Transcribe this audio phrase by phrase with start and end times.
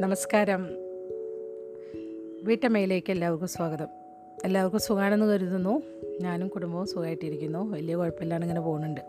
[0.00, 0.64] നമസ്കാരം.
[2.42, 3.86] വീട്ടമ്മയിലേക്ക് എല്ലാവർക്കും സ്വാഗതം.
[4.44, 5.82] എല്ലാവർക്കും സുഖമാണെന്ന് കരുതുന്നു.
[6.20, 7.70] ഞാനും കുടുംബവും സുഖമായിട്ടിരിക്കുന്നു.
[7.70, 9.00] വലിയ കുഴപ്പമില്ലാണ്ട് ഇങ്ങനെ പോകുന്നുണ്ട്.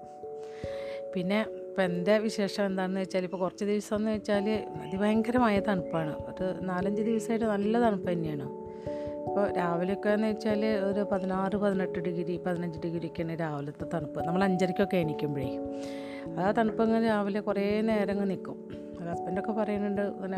[1.14, 4.50] പിന്നെ ഇപ്പം എന്റെ വിശേഷം എന്താണെന്ന് വെച്ചാൽ ഇപ്പോൾ കുറച്ച് ദിവസം എന്ന് വെച്ചാൽ
[4.82, 6.16] അതിഭയങ്കരമായ തണുപ്പാണ്.
[6.18, 8.50] ഒരു നാലഞ്ച് ദിവസമായിട്ട് നല്ല തണുപ്പ് തന്നെയാണ്.
[9.30, 14.28] ഇപ്പോൾ രാവിലെയൊക്കെ എന്ന് വെച്ചാൽ ഒരു പതിനാറ് പതിനെട്ട് ഡിഗ്രി പതിനഞ്ച് ഡിഗ്രിയൊക്കെയാണ് രാവിലത്തെ തണുപ്പ്.
[14.28, 15.82] നമ്മൾ അഞ്ചരയ്ക്കൊക്കെ എണീക്കുമ്പോഴേ.
[16.38, 18.90] ആ തണുപ്പ് അങ്ങനെ രാവിലെ കുറേ നേരം നിൽക്കും.
[19.12, 20.38] ഹസ്ബൻഡൊക്കെ പറയുന്നുണ്ട് ഇങ്ങനെ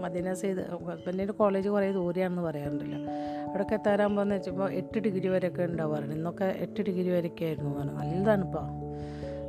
[0.00, 2.98] മദീന സെയ്ത് ഹസ്ബൻഡിന്റെ കോളേജ് കുറേ ദൂരെയാണെന്ന് പറയാറുണ്ടല്ലോ.
[3.48, 6.14] അവിടെയൊക്കെ എത്താറാകുമ്പോൾ എന്ന് വെച്ചപ്പോൾ എട്ട് ഡിഗ്രി വരെയൊക്കെ ഉണ്ടാവാറുണ്ട്.
[6.14, 7.92] ഇന്നൊക്കെ എട്ട് ഡിഗ്രി വരെയൊക്കെ ആയിരുന്നു പറഞ്ഞു.
[7.92, 8.60] നല്ല തണുപ്പാ.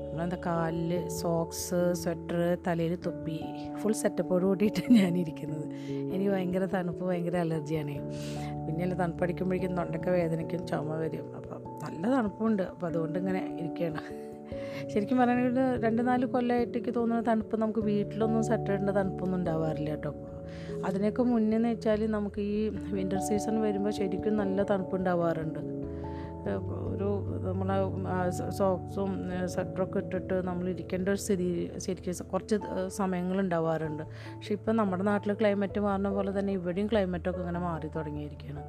[0.07, 3.41] നമ്മളെന്താ കാലിൽ സോക്സ് സ്വെറ്റർ തലയിൽ തൊപ്പി
[3.77, 5.73] ഫുൾ സെറ്റപ്പോട് കൂടിയിട്ടാണ് ഞാനിരിക്കുന്നത്
[6.13, 7.97] എനിക്ക് ഭയങ്കര തണുപ്പ് ഭയങ്കര അലർജിയാണ്.
[8.67, 11.35] പിന്നെ അല്ല തണുപ്പടിക്കുമ്പോഴേക്കും തൊണ്ടൊക്കെ വേദനയ്ക്കും ചുമ വരും.
[11.35, 12.63] അപ്പം നല്ല തണുപ്പുണ്ട്.
[12.63, 14.28] അപ്പോൾ അതുകൊണ്ട് ഇങ്ങനെ ഇരിക്കുകയാണ്.
[14.87, 20.15] ശരിക്കും പറയുകയാണെങ്കിൽ രണ്ട് നാല് കൊല്ലമായിട്ട് എനിക്ക് തോന്നുന്ന തണുപ്പ് നമുക്ക് വീട്ടിലൊന്നും സെറ്ററിന്റെ തണുപ്പൊന്നും ഉണ്ടാവാറില്ല കേട്ടോ.
[20.85, 25.79] അതിനൊക്കെ മുന്നേ എന്ന് വെച്ചാൽ നമുക്ക് ഈ വിന്റർ സീസൺ വരുമ്പോൾ ശരിക്കും നല്ല തണുപ്പ് ഉണ്ടാവാറുണ്ട്.
[26.93, 27.07] ഒരു
[27.47, 32.55] നമ്മളെ സോക്സും സ്വെറ്ററൊക്കെ ഇട്ടിട്ട് നമ്മൾ ഇരിക്കേണ്ട ഒരു സ്ഥിതി ശരിക്കും കുറച്ച്
[32.87, 34.03] സമയങ്ങൾ ഉണ്ടാവാറുണ്ട്.
[34.03, 38.63] പക്ഷെ ഇപ്പം നമ്മുടെ നാട്ടിൽ ക്ലൈമറ്റ് മാറുന്ന പോലെ തന്നെ ഇവിടെയും ക്ലൈമറ്റൊക്കെ ഇങ്ങനെ മാറി തുടങ്ങിയിരിക്കുകയാണ്.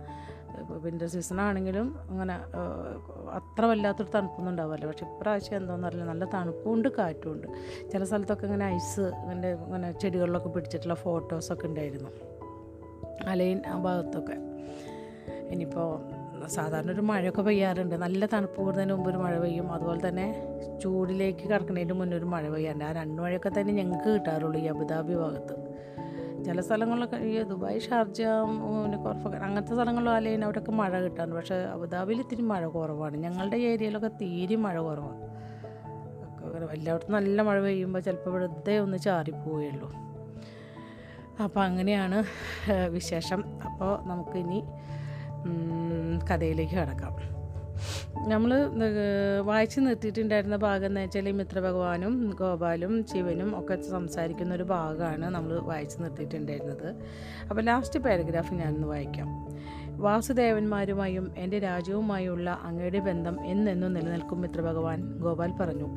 [0.69, 2.34] വിന്റർ സീസൺ ആണെങ്കിലും അങ്ങനെ
[3.33, 6.11] അത്ര വല്ലാത്തൊരു തണുപ്പൊന്നും ഉണ്ടാവില്ല പക്ഷെ ഇപ്രാവശ്യം എന്താണെന്ന് അറിയില്ല.
[6.11, 7.47] നല്ല തണുപ്പുണ്ട് കാറ്റുമുണ്ട്.
[7.91, 12.11] ചില സ്ഥലത്തൊക്കെ ഇങ്ങനെ ഐസ് ഇങ്ങനെ ഇങ്ങനെ ചെടികളിലൊക്കെ പിടിച്ചിട്ടുള്ള ഫോട്ടോസൊക്കെ ഉണ്ടായിരുന്നു.
[13.27, 14.36] അലൈൻ ആ ഭാഗത്തൊക്കെ.
[15.50, 17.95] ഇനിയിപ്പോൾ സാധാരണ ഒരു മഴയൊക്കെ പെയ്യാറുണ്ട്.
[17.95, 19.72] നല്ല തണുപ്പ് കൂടുന്നതിന് മുമ്പ് ഒരു മഴ പെയ്യും.
[19.72, 20.47] അതുപോലെ തന്നെ
[20.83, 22.84] ചൂടിലേക്ക് കടക്കുന്നതിന് മുന്നേ ഒരു മഴ പെയ്യാറുണ്ട്.
[22.84, 25.69] ആ രണ്ട് മഴയൊക്കെ തന്നെ ഞങ്ങൾക്ക് കിട്ടാറുള്ളൂ ഈ അബുദാബി ഭാഗത്ത്.
[26.46, 31.36] ചില സ്ഥലങ്ങളിലൊക്കെ ഈ ദുബായ് ഷാർജ പിന്നെ കുറഫൊക്കെ അങ്ങനത്തെ സ്ഥലങ്ങളിലും അല്ലെങ്കിൽ അവിടെയൊക്കെ മഴ കിട്ടാറുണ്ട്.
[31.36, 33.16] പക്ഷേ അബുദാബിയിൽ ഇത്തിരി മഴ കുറവാണ്.
[33.16, 35.20] ഞങ്ങളുടെ ഏരിയയിലൊക്കെ തീരെ മഴ കുറവാണ്
[36.72, 39.88] എല്ലായിടത്തും നല്ല മഴ പെയ്യുമ്പോൾ ചിലപ്പോൾ വെറുതെ ഒന്ന് ചാറിപ്പോവുകയുള്ളൂ
[41.44, 42.18] അപ്പോൾ അങ്ങനെയാണ്
[42.88, 43.40] വിശേഷം.
[43.64, 44.61] അപ്പോൾ നമുക്കിനി
[46.30, 47.14] കഥയിലേക്ക് കടക്കാം.
[48.29, 48.70] നമ്മൾ
[49.42, 56.02] വായിച്ച് നിർത്തിയിട്ടുണ്ടായിരുന്ന ഭാഗം എന്ന് വെച്ചാൽ ഈ മിത്രഭഗവാനും ഗോപാലും ശിവനും ഒക്കെ സംസാരിക്കുന്ന ഒരു ഭാഗമാണ് നമ്മൾ വായിച്ച്
[56.02, 56.95] നിർത്തിയിട്ടുണ്ടായിരുന്നത്.
[57.51, 59.29] അപ്പോൾ ലാസ്റ്റ് പാരഗ്രാഫ് ഞാനൊന്ന് വായിക്കാം.
[59.96, 65.89] വാസുദേവന്മാരുമായും എന്റെ രാജ്യവുമായുള്ള അങ്ങയുടെ ബന്ധം എന്നെന്നും നിലനിൽക്കും മിത്രഭഗവാൻ ഗോപാൽ പറഞ്ഞു.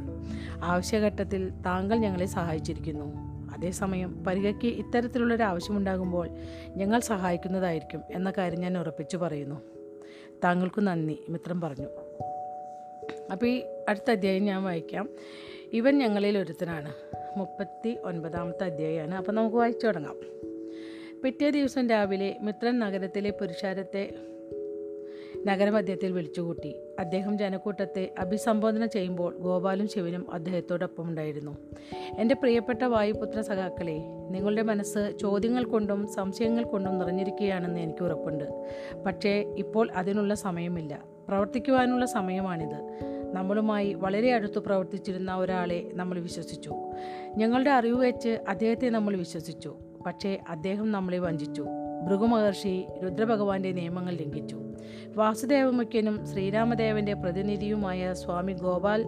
[0.63, 3.33] ആവശ്യഘട്ടത്തിൽ താങ്കൾ ഞങ്ങളെ സഹായിച്ചിരിക്കുന്നു.
[3.53, 6.29] അതേസമയം പരിഹയ്ക്ക് ഇത്തരത്തിലുള്ളൊരു ആവശ്യമുണ്ടാകുമ്പോൾ
[6.75, 9.72] ഞങ്ങൾ സഹായിക്കുന്നതായിരിക്കും എന്ന കാര്യം ഞാൻ ഉറപ്പിച്ചു പറയുന്നു.
[10.43, 11.17] താങ്കൾക്ക് നന്ദി.
[11.29, 11.87] മിത്രം പറഞ്ഞു.
[13.31, 15.09] അപ്പോൾ ഈ അടുത്ത അധ്യായം ഞാൻ വായിക്കാം.
[15.73, 16.93] ഇവൻ ഞങ്ങളിൽ ഒരുത്തനാണ്.
[17.37, 20.19] മുപ്പത്തി ഒൻപതാമത്തെ അധ്യായമാണ് അപ്പോൾ നമുക്ക് വായിച്ചു തുടങ്ങാം.
[21.21, 24.11] പിറ്റേ ദിവസം രാവിലെ മിത്രൻ നഗരത്തിലെ പുരുഷാരത്തെ
[25.45, 26.75] നഗരമധ്യത്തിൽ വിളിച്ചുകൂട്ടി.
[26.99, 31.57] അദ്ദേഹം ജനക്കൂട്ടത്തെ അഭിസംബോധന ചെയ്യുമ്പോൾ ഗോപാലും ശിവനും അദ്ദേഹത്തോടൊപ്പം ഉണ്ടായിരുന്നു
[32.19, 38.71] എന്റെ പ്രിയപ്പെട്ട വായുപുത്ര സഖാക്കളെ നിങ്ങളുടെ മനസ്സ് ചോദ്യങ്ങൾ കൊണ്ടും സംശയങ്ങൾ കൊണ്ടും നിറഞ്ഞിരിക്കുകയാണെന്ന് എനിക്ക് ഉറപ്പുണ്ട്.
[39.05, 41.03] പക്ഷേ ഇപ്പോൾ അതിനുള്ള സമയമില്ല.
[41.27, 42.99] പ്രവർത്തിക്കുവാനുള്ള സമയമാണിത്.
[43.33, 46.75] നമ്മളുമായി വളരെ അടുത്ത് പ്രവർത്തിച്ചിരുന്ന ഒരാളെ നമ്മൾ വിശ്വസിച്ചു.
[47.37, 49.75] ഞങ്ങളുടെ അറിവ് വെച്ച് അദ്ദേഹത്തെ നമ്മൾ വിശ്വസിച്ചു.
[50.05, 51.65] പക്ഷേ അദ്ദേഹം നമ്മളെ വഞ്ചിച്ചു.
[52.05, 54.57] ഭൃഗുമഹർഷി രുദ്രഭഗവാന്റെ നിയമങ്ങൾ ലംഘിച്ചു.
[55.15, 59.05] വാസുദേവമുഖ്യനും ശ്രീരാമദേവന്റെ പ്രതിനിധിയുമായ സ്വാമി ഗോപാൽ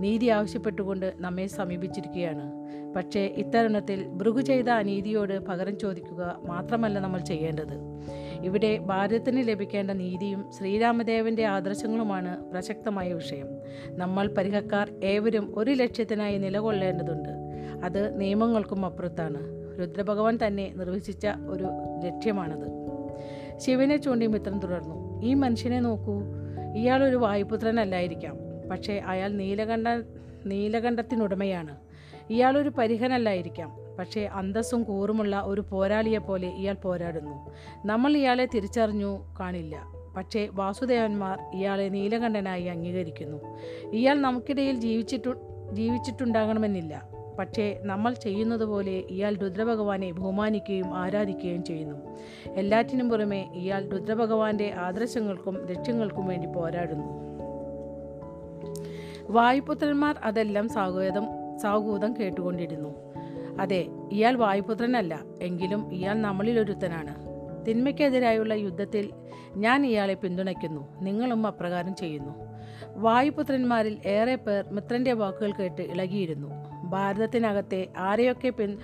[0.00, 2.64] നീതി ആവശ്യപ്പെട്ടുകൊണ്ട് നമ്മെ സമീപിച്ചിരിക്കുകയാണ്.
[2.96, 7.76] പക്ഷേ ഇത്തരുണത്തിൽ ഭൃഗു ചെയ്ത അനീതിയോട് പകരം ചോദിക്കുക മാത്രമല്ല നമ്മൾ ചെയ്യേണ്ടത്.
[8.42, 13.48] ഇവിടെ ഭാരതത്തിന് ലഭിക്കേണ്ട നീതിയും ശ്രീരാമദേവന്റെ ആദർശങ്ങളുമാണ് പ്രസക്തമായ വിഷയം.
[13.88, 17.32] നമ്മൾ പരിഹക്കാർ ഏവരും ഒരു ലക്ഷ്യത്തിനായി നിലകൊള്ളേണ്ടതുണ്ട്.
[17.84, 19.63] അത് നിയമങ്ങൾക്കും അപ്പുറത്താണ്.
[19.80, 21.64] രുദ്രഭഗവാൻ തന്നെ നിർവചിച്ച ഒരു
[22.04, 22.84] ലക്ഷ്യമാണത്.
[23.58, 25.22] ശിവനെ ചൂണ്ടി മിത്രം തുടർന്നു.
[25.22, 26.22] ഈ മനുഷ്യനെ നോക്കൂ.
[26.76, 28.38] ഇയാൾ ഒരു വായുപുത്രനല്ലായിരിക്കാം.
[28.70, 29.88] പക്ഷേ അയാൾ നീലകണ്ഠ
[30.46, 31.76] നീലകണ്ഠത്തിനുടമയാണ്.
[32.30, 33.76] ഇയാളൊരു പരിഹനല്ലായിരിക്കാം.
[33.98, 37.50] പക്ഷേ അന്തസ്സും കൂറുമുള്ള ഒരു പോരാളിയെപ്പോലെ ഇയാൾ പോരാടുന്നു.
[37.86, 39.82] നമ്മൾ ഇയാളെ തിരിച്ചറിഞ്ഞു കാണില്ല.
[40.16, 43.38] പക്ഷേ വാസുദേവന്മാർ ഇയാളെ നീലകണ്ഠനായി അംഗീകരിക്കുന്നു.
[43.92, 45.30] ഇയാൾ നമുക്കിടയിൽ ജീവിച്ചിട്ടു
[45.72, 47.23] ജീവിച്ചിട്ടുണ്ടാകണമെന്നില്ല.
[47.38, 52.18] പക്ഷേ നമ്മൾ ചെയ്യുന്നത് പോലെ ഇയാൾ രുദ്രഭഗവാനെ ബഹുമാനിക്കുകയും ആരാധിക്കുകയും ചെയ്യുന്നു.
[52.54, 57.34] എല്ലാറ്റിനും പുറമെ ഇയാൾ രുദ്രഭഗവാന്റെ ആദർശങ്ങൾക്കും ലക്ഷ്യങ്ങൾക്കും വേണ്ടി പോരാടുന്നു.
[59.28, 61.26] വായുപുത്രന്മാർ അതെല്ലാം സാഹൂതം
[61.58, 63.14] സാഹൂതം കേട്ടുകൊണ്ടിരുന്നു.
[63.60, 67.24] അതെ ഇയാൾ വായുപുത്രനല്ല എങ്കിലും ഇയാൾ നമ്മളിൽ ഒരുത്തനാണ്
[67.66, 69.10] തിന്മയ്ക്കെതിരായുള്ള യുദ്ധത്തിൽ
[69.56, 72.44] ഞാൻ ഇയാളെ പിന്തുണയ്ക്കുന്നു നിങ്ങളും അപ്രകാരം ചെയ്യുന്നു.
[72.94, 76.63] വായുപുത്രന്മാരിൽ ഏറെ പേർ മിത്രന്റെ വാക്കുകൾ കേട്ട് ഇളകിയിരുന്നു.
[76.94, 78.78] ഭാരതത്തിനകത്തെ ആരെയൊക്കെ പിൻ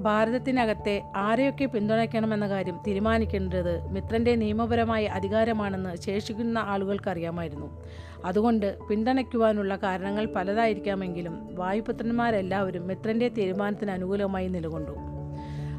[0.00, 7.84] ഭാരതത്തിനകത്തെ ആരെയൊക്കെ പിന്തുണയ്ക്കണമെന്ന കാര്യം തീരുമാനിക്കേണ്ടത് മിത്രന്റെ നിയമപരമായ അധികാരമാണെന്ന് ശേഷിക്കുന്ന ആളുകൾക്കറിയാമായിരുന്നു.
[8.24, 15.19] അതുകൊണ്ട് പിന്തുണയ്ക്കുവാനുള്ള കാരണങ്ങൾ പലതായിരിക്കാമെങ്കിലും വായുപുത്രന്മാരെല്ലാവരും മിത്രന്റെ തീരുമാനത്തിന് അനുകൂലമായി നിലകൊണ്ടു.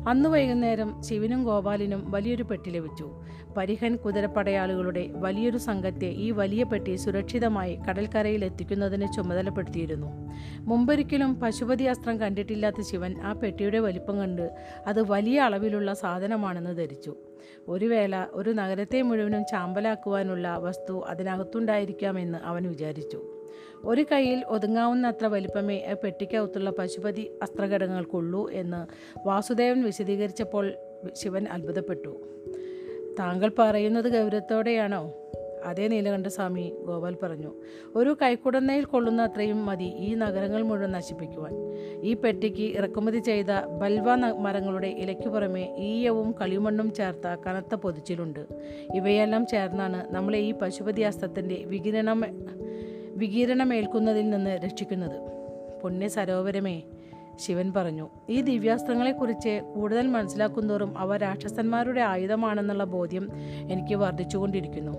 [0.07, 3.21] അന്ന് വൈകുന്നേരം ശിവനും ഗോപാലിനും വലിയൊരു പെട്ടി ലഭിച്ചു.
[3.57, 10.07] പരിഹൻ കുതിരപ്പടയാളികളുടെ വലിയൊരു സംഘത്തെ ഈ വലിയ പെട്ടി സുരക്ഷിതമായി കടൽക്കരയിൽ എത്തിക്കുന്നതിന് ചുമതലപ്പെടുത്തിയിരുന്നു.
[10.59, 14.56] മുമ്പൊരിക്കലും പശുപതി അസ്ത്രം കണ്ടിട്ടില്ലാത്ത ശിവൻ ആ പെട്ടിയുടെ വലിപ്പം കണ്ട്
[14.88, 17.15] അത് വലിയ അളവിലുള്ള സാധനമാണെന്ന് ധരിച്ചു.
[17.68, 23.31] ഒരു വേള ഒരു നഗരത്തെ മുഴുവനും ചാമ്പലാക്കുവാനുള്ള വസ്തു അതിനകത്തുണ്ടായിരിക്കാമെന്ന് അവൻ വിചാരിച്ചു.
[23.86, 28.88] ഒരു കൈയിൽ ഒതുങ്ങാവുന്നത്ര വലിപ്പമേ പെട്ടിക്കകത്തുള്ള പശുപതി അസ്ത്രഘടകങ്ങൾക്കുള്ളൂ എന്ന്
[29.27, 30.74] വാസുദേവൻ വിശദീകരിച്ചപ്പോൾ
[31.13, 32.21] ശിവൻ അത്ഭുതപ്പെട്ടു.
[33.19, 35.13] താങ്കൾ പറയുന്നത് ഗൗരവത്തോടെയാണോ?
[35.65, 37.53] അതേ നീലകണ്ഠസ്വാമി ഗോപാൽ പറഞ്ഞു.
[37.95, 41.54] ഒരു കൈക്കുടന്നയിൽ കൊള്ളുന്ന അത്രയും മതി ഈ നഗരങ്ങൾ മുഴുവൻ നശിപ്പിക്കുവാൻ.
[42.01, 43.45] ഈ പെട്ടിക്ക് ഇറക്കുമതി ചെയ്ത
[43.80, 48.45] ബൽവ മരങ്ങളുടെ ഇലയ്ക്കു പുറമെ ഈയവും കളിമണ്ണും ചേർത്ത കനത്ത പൊതിച്ചിലുണ്ട്.
[48.95, 52.21] ഇവയെല്ലാം ചേർന്നാണ് നമ്മളെ ഈ പശുപതി അസ്ത്രത്തിന്റെ വികിരണം
[53.21, 55.21] വികിരണമേൽക്കുന്നതിൽ നിന്ന് രക്ഷിക്കുന്നത്.
[55.83, 56.81] പുണ്യ സരോവരമേ
[57.39, 58.09] ശിവൻ പറഞ്ഞു.
[58.29, 63.29] ഈ ദിവ്യാസ്ത്രങ്ങളെക്കുറിച്ച് കൂടുതൽ മനസ്സിലാക്കുന്നതോറും അവ രാക്ഷസന്മാരുടെ ആയുധമാണെന്നുള്ള ബോധ്യം
[63.71, 64.91] എനിക്ക് വർദ്ധിച്ചുകൊണ്ടിരിക്കുന്നു.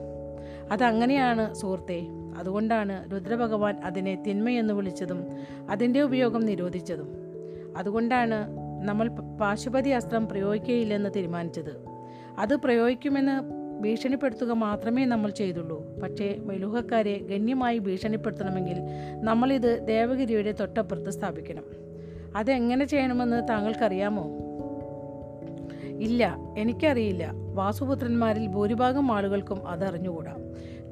[0.70, 2.02] അതങ്ങനെയാണ് സുഹൃത്തെ.
[2.38, 5.26] അതുകൊണ്ടാണ് രുദ്രഭഗവാൻ അതിനെ തിന്മയെന്ന് വിളിച്ചതും
[5.70, 7.08] അതിന്റെ ഉപയോഗം നിരോധിച്ചതും.
[7.76, 8.48] അതുകൊണ്ടാണ്
[8.84, 9.08] നമ്മൾ
[9.40, 11.84] പാശുപതി അസ്ത്രം പ്രയോഗിക്കുകയില്ലെന്ന് തീരുമാനിച്ചത്.
[12.38, 16.00] അത് പ്രയോഗിക്കുമെന്ന് ഭീഷണിപ്പെടുത്തുക മാത്രമേ നമ്മൾ ചെയ്തുള്ളൂ.
[16.02, 18.76] പക്ഷേ മെലുഹക്കാരെ ഗണ്യമായി ഭീഷണിപ്പെടുത്തണമെങ്കിൽ
[19.20, 21.64] നമ്മളിത് ദേവഗിരിയുടെ തൊട്ടപ്പുറത്ത് സ്ഥാപിക്കണം.
[22.36, 24.24] അതെങ്ങനെ ചെയ്യണമെന്ന് താങ്കൾക്കറിയാമോ?
[26.00, 27.32] ഇല്ല എനിക്കറിയില്ല.
[27.54, 30.34] വാസുപുത്രന്മാരിൽ ഭൂരിഭാഗം ആളുകൾക്കും അതറിഞ്ഞുകൂടാ.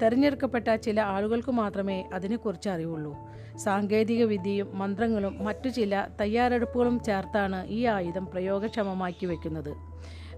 [0.02, 3.16] തെരഞ്ഞെടുക്കപ്പെട്ട ചില ആളുകൾക്ക് മാത്രമേ അതിനെക്കുറിച്ച് അറിവുള്ളൂ.
[3.56, 9.76] സാങ്കേതിക വിദ്യയും മന്ത്രങ്ങളും മറ്റു ചില തയ്യാറെടുപ്പുകളും ചേർത്താണ് ഈ ആയുധം പ്രയോഗക്ഷമമാക്കി വയ്ക്കുന്നത്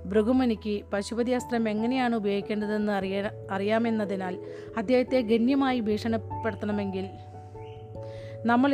[0.07, 4.39] ഭൃഗുമുനിക്ക് പശുപതി അസ്ത്രം എങ്ങനെയാണ് ഉപയോഗിക്കേണ്ടതെന്ന് അറിയ അറിയാമെന്നതിനാൽ
[4.77, 7.09] അദ്ദേഹത്തെ ഗണ്യമായി ഭീഷണിപ്പെടുത്തണമെങ്കിൽ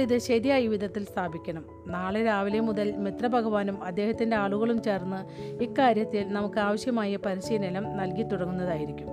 [0.00, 1.64] ഇത് ശരിയായ വിധത്തിൽ സ്ഥാപിക്കണം.
[1.88, 9.06] നാളെ രാവിലെ മുതൽ മിത്രഭഗവാനും അദ്ദേഹത്തിന്റെ ആളുകളും ചേർന്ന് ഇക്കാര്യത്തിൽ നമുക്ക് ആവശ്യമായ പരിശീലനം നൽകി തുടങ്ങുന്നതായിരിക്കും.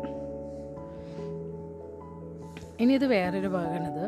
[2.79, 4.06] ഇനി ഇത് വേറൊരു ഭാഗമാണിത്.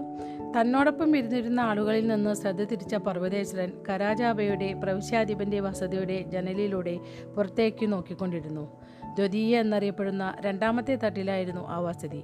[0.58, 7.00] തന്നോടൊപ്പം ഇരുന്നിരുന്ന ആളുകളിൽ നിന്ന് ശ്രദ്ധ തിരിച്ച പർവതേശ്വരൻ കരാജാബയുടെ പ്രവിശ്യാധിപന്റെ വസതിയുടെ ജനലിലൂടെ
[7.38, 8.78] പുറത്തേക്ക് നോക്കിക്കൊണ്ടിരുന്നു.
[9.16, 12.24] ദ്വിതീയ എന്നറിയപ്പെടുന്ന രണ്ടാമത്തെ തട്ടിലായിരുന്നു ആ വസതി.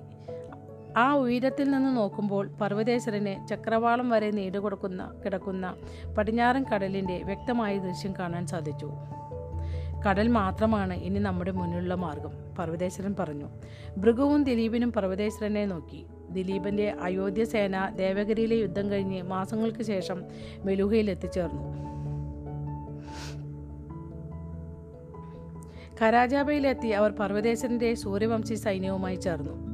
[0.97, 5.75] ആ ഉയരത്തിൽ നിന്ന് നോക്കുമ്പോൾ പർവതേശ്വരന് ചക്രവാളം വരെ നീണ്ടുകൊടുക്കുന്ന കിടക്കുന്ന
[6.17, 8.91] പടിഞ്ഞാറൻ കടലിന്റെ വ്യക്തമായ ദൃശ്യം കാണാൻ സാധിച്ചു.
[10.09, 13.45] കടൽ മാത്രമാണ് ഇനി നമ്മുടെ മുന്നിലുള്ള മാർഗം പർവതേശ്വരൻ പറഞ്ഞു.
[13.97, 16.05] ഭൃഗുവും ദിലീപിനും പർവതേശ്വരനെ നോക്കി.
[16.33, 20.23] ദിലീപിന്റെ അയോധ്യ സേന ദേവഗിരിയിലെ യുദ്ധം കഴിഞ്ഞ് മാസങ്ങൾക്ക് ശേഷം
[20.65, 21.83] മെലുഹയിൽ എത്തിച്ചേർന്നു.
[26.01, 29.73] കരാജാബയിലെത്തി അവർ പർവതേശ്വരന്റെ സൂര്യവംശി സൈന്യവുമായി ചേർന്നു.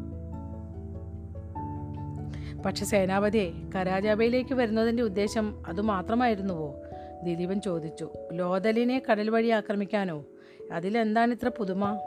[2.66, 6.76] പക്ഷെ സേനാപതിയെ കരാജാബയിലേക്ക് വരുന്നതിന്റെ ഉദ്ദേശം അതുമാത്രമായിരുന്നുവോ
[7.24, 8.10] ദിലീപൻ ചോദിച്ചു.
[8.34, 10.26] ലോതലിനെ കടൽ വഴി ആക്രമിക്കാനോ?
[10.72, 12.00] അതിലെന്താണ് ഇത്ര പുതുമ?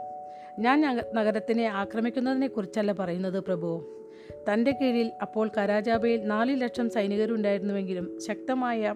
[0.59, 4.02] ഞാൻ നഗരത്തിനെ ആക്രമിക്കുന്നതിനെക്കുറിച്ചല്ല പറയുന്നത് പ്രഭു.
[4.49, 8.95] തന്റെ കീഴിൽ അപ്പോൾ കരാജാബയിൽ നാല് ലക്ഷം സൈനികരുണ്ടായിരുന്നുവെങ്കിലും ശക്തമായ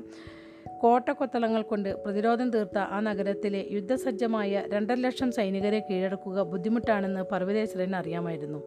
[0.80, 8.64] കോട്ടക്കൊത്തളങ്ങൾ കൊണ്ട് പ്രതിരോധം തീർത്ത ആ നഗരത്തിലെ യുദ്ധസജ്ജമായ രണ്ടര ലക്ഷം സൈനികരെ കീഴടക്കുക ബുദ്ധിമുട്ടാണെന്ന് പർവതേശ്വരൻ അറിയാമായിരുന്നു.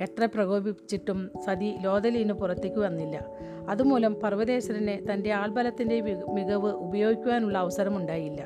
[0.00, 3.26] എത്ര പ്രകോപിപ്പിച്ചിട്ടും സതി ലോതലീന് പുറത്തേക്ക് വന്നില്ല.
[3.68, 6.00] അതുമൂലം പർവതേശ്വരനെ തന്റെ ആൾബലത്തിന്റെ
[6.34, 8.44] മികവ് ഉപയോഗിക്കുവാനുള്ള അവസരമുണ്ടായില്ല.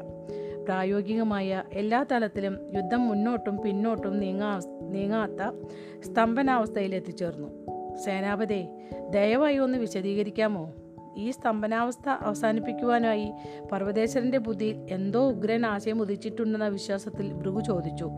[0.65, 5.67] പ്രായോഗികമായ എല്ലാ തലത്തിലും യുദ്ധം മുന്നോട്ടും പിന്നോട്ടും നീങ്ങാ നീങ്ങാത്ത
[6.03, 7.63] സ്തംഭനാവസ്ഥയിൽ എത്തിച്ചേർന്നു
[8.05, 8.69] സേനാപതി
[9.11, 10.73] ദയവായി ഒന്ന് വിശദീകരിക്കാമോ?
[11.17, 13.33] ഈ സ്തംഭനാവസ്ഥ അവസാനിപ്പിക്കുവാനായി
[13.73, 18.11] പർവതേശ്വരന്റെ ബുദ്ധിയിൽ എന്തോ ഉഗ്രൻ ആശയം ഉദിച്ചിട്ടുണ്ടെന്ന വിശ്വാസത്തിൽ ഭൃഗു ചോദിച്ചു.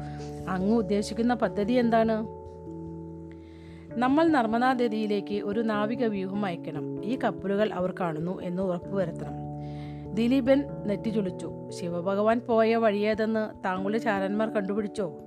[0.48, 2.26] അങ്ങ് ഉദ്ദേശിക്കുന്ന പദ്ധതി എന്താണ്?
[3.98, 7.04] നമ്മൾ നർമ്മദാനദിയിലേക്ക് ഒരു നാവിക വ്യൂഹം അയക്കണം.
[7.04, 9.44] ഈ കപ്പലുകൾ അവർ കാണുന്നു എന്ന് ഉറപ്പുവരുത്തണം.
[10.14, 11.52] ദിലീപൻ നെറ്റിചുളിച്ചു.
[11.68, 15.23] ശിവഭഗവാൻ പോയ വഴിയേതെന്ന് താങ്കളുടെ ചാരന്മാർ കണ്ടുപിടിച്ചോ?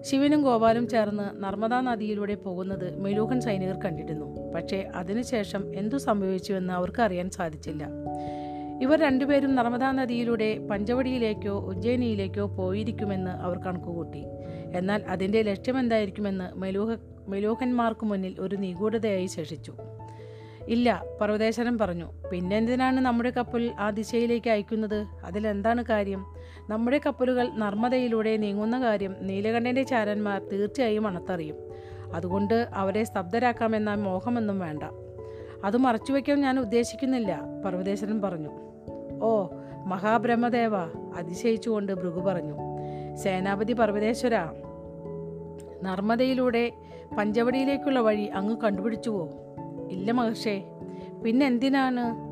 [0.00, 4.52] ശിവനും ഗോപാലും ചേർന്ന് നർമ്മദാ നദിയിലൂടെ പോകുന്നത് മെലൂഹൻ സൈനികർ കണ്ടിരുന്നു.
[4.52, 7.88] പക്ഷേ അതിനുശേഷം എന്തു സംഭവിച്ചുവെന്ന് അവർക്ക് അറിയാൻ സാധിച്ചില്ല.
[8.82, 14.24] ഇവർ രണ്ടുപേരും നർമ്മദാ നദിയിലൂടെ പഞ്ചവടിയിലേക്കോ ഉജ്ജയിനിയിലേക്കോ പോയിരിക്കുമെന്ന് അവർ കണക്കുകൂട്ടി.
[14.74, 16.96] എന്നാൽ അതിന്റെ ലക്ഷ്യമെന്തായിരിക്കുമെന്ന് മെലൂഹ
[17.28, 19.74] മെലൂഹന്മാർക്ക് മുന്നിൽ ഒരു നിഗൂഢതയായി ശേഷിച്ചു.
[20.68, 22.12] ഇല്ല പർവതേശ്വരൻ പറഞ്ഞു.
[22.32, 25.06] പിന്നെന്തിനാണ് നമ്മുടെ കപ്പൽ ആ ദിശയിലേക്ക് അയക്കുന്നത്?
[25.24, 26.26] അതിലെന്താണ് കാര്യം?
[26.68, 31.56] നമ്മുടെ കപ്പലുകൾ നർമ്മദയിലൂടെ നീങ്ങുന്ന കാര്യം നീലകണ്ഠന്റെ ചാരന്മാർ തീർച്ചയായും അണത്തറിയും.
[32.14, 34.82] അതുകൊണ്ട് അവരെ സ്തബ്ധരാക്കാമെന്ന മോഹമൊന്നും വേണ്ട.
[35.64, 38.48] അത് മറച്ചുവെക്കാൻ ഞാൻ ഉദ്ദേശിക്കുന്നില്ല പർവതേശ്വരൻ പറഞ്ഞു.
[39.22, 39.46] ഓ
[39.86, 40.76] മഹാബ്രഹ്മദേവ
[41.16, 42.56] അതിശയിച്ചുകൊണ്ട് ഭൃഗു പറഞ്ഞു.
[43.16, 44.36] സേനാപതി പർവതേശ്വര
[45.82, 46.72] നർമ്മദയിലൂടെ
[47.18, 49.47] പഞ്ചവടിയിലേക്കുള്ള വഴി അങ്ങ് കണ്ടുപിടിച്ചുവോ?
[49.90, 50.62] ഇല്ല മഹർഷേ
[51.24, 52.28] പിന്നെ എന്തിനാണ്?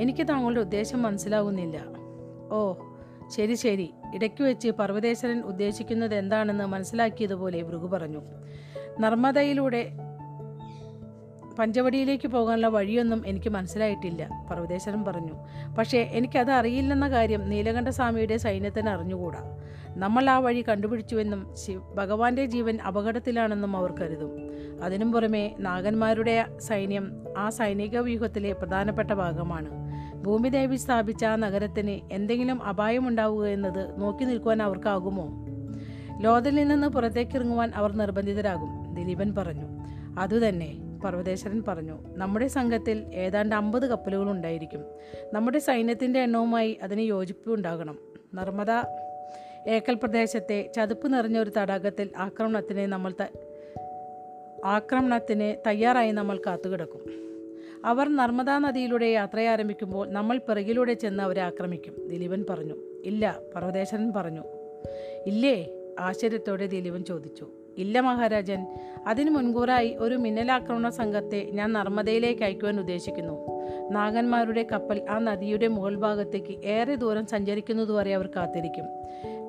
[0.00, 1.82] എനിക്ക് താങ്കളുടെ ഉദ്ദേശം മനസ്സിലാകുന്നില്ല
[2.52, 2.74] ഓ
[3.30, 3.94] ശരി ശരി.
[4.14, 8.22] ഇടയ്ക്ക് വെച്ച് പർവതേശ്വരൻ ഉദ്ദേശിക്കുന്നത് എന്താണെന്ന് മനസ്സിലാക്കിയതുപോലെ ഭൃഗു പറഞ്ഞു.
[9.00, 9.90] നർമ്മദയിലൂടെ
[11.58, 15.32] പഞ്ചവടിയിലേക്ക് പോകാനുള്ള വഴിയൊന്നും എനിക്ക് മനസ്സിലായിട്ടില്ല പർവതേശ്വരൻ പറഞ്ഞു.
[15.78, 19.58] പക്ഷേ എനിക്കത് അറിയില്ലെന്ന കാര്യം നീലകണ്ഠസ്വാമിയുടെ സൈന്യത്തിന് അറിഞ്ഞുകൂടാ.
[19.96, 24.50] നമ്മൾ ആ വഴി കണ്ടുപിടിച്ചുവെന്നും ശിവ ഭഗവാന്റെ ജീവൻ അപകടത്തിലാണെന്നും അവർ കരുതും.
[24.82, 29.68] അതിനും പുറമെ നാഗന്മാരുടെ സൈന്യം ആ സൈനിക വ്യൂഹത്തിലെ പ്രധാനപ്പെട്ട ഭാഗമാണ്.
[30.14, 35.28] ഭൂമിദേവി സ്ഥാപിച്ച ആ നഗരത്തിന് എന്തെങ്കിലും അപായമുണ്ടാവുക എന്നത് നോക്കി നിൽക്കുവാൻ അവർക്കാകുമോ?
[36.20, 39.66] ലോതലിൽ നിന്ന് പുറത്തേക്കിറങ്ങുവാൻ അവർ നിർബന്ധിതരാകും ദിലീപൻ പറഞ്ഞു.
[40.18, 40.83] അതുതന്നെ.
[41.04, 44.84] പർവതേശ്വരൻ പറഞ്ഞു നമ്മുടെ സംഘത്തിൽ ഏതാണ്ട് അമ്പത് കപ്പലുകൾ ഉണ്ടായിരിക്കും.
[45.32, 47.98] നമ്മുടെ സൈന്യത്തിന്റെ എണ്ണവുമായി അതിന് യോജിപ്പ് ഉണ്ടാകണം.
[48.34, 48.70] നർമ്മദ
[49.68, 53.12] ഏക്കൽ പ്രദേശത്തെ ചതുപ്പ് നിറഞ്ഞ ഒരു തടാകത്തിൽ ആക്രമണത്തിന് നമ്മൾ
[54.64, 57.24] ആക്രമണത്തിന് തയ്യാറായി നമ്മൾ കാത്തുകിടക്കും.
[57.84, 62.74] അവർ നർമ്മദാ നദിയിലൂടെ യാത്ര ആരംഭിക്കുമ്പോൾ നമ്മൾ പിറകിലൂടെ ചെന്ന് അവരെ ആക്രമിക്കും ദിലീപൻ പറഞ്ഞു.
[63.04, 64.44] ഇല്ല പർവതേശ്വരൻ പറഞ്ഞു.
[65.26, 65.68] ഇല്ലേ?
[66.00, 67.50] ആശ്ചര്യത്തോടെ ദിലീപൻ ചോദിച്ചു.
[67.78, 68.66] ഇല്ല മഹാരാജൻ.
[69.06, 73.46] അതിനു മുൻകൂറായി ഒരു മിന്നലാക്രമണ സംഘത്തെ ഞാൻ നർമ്മദയിലേക്ക് അയക്കുവാൻ ഉദ്ദേശിക്കുന്നു.
[73.90, 78.84] നാഗന്മാരുടെ കപ്പൽ ആ നദിയുടെ മുകൾ ഭാഗത്തേക്ക് ഏറെ ദൂരം സഞ്ചരിക്കുന്നതുവരെ അവർ കാത്തിരിക്കും.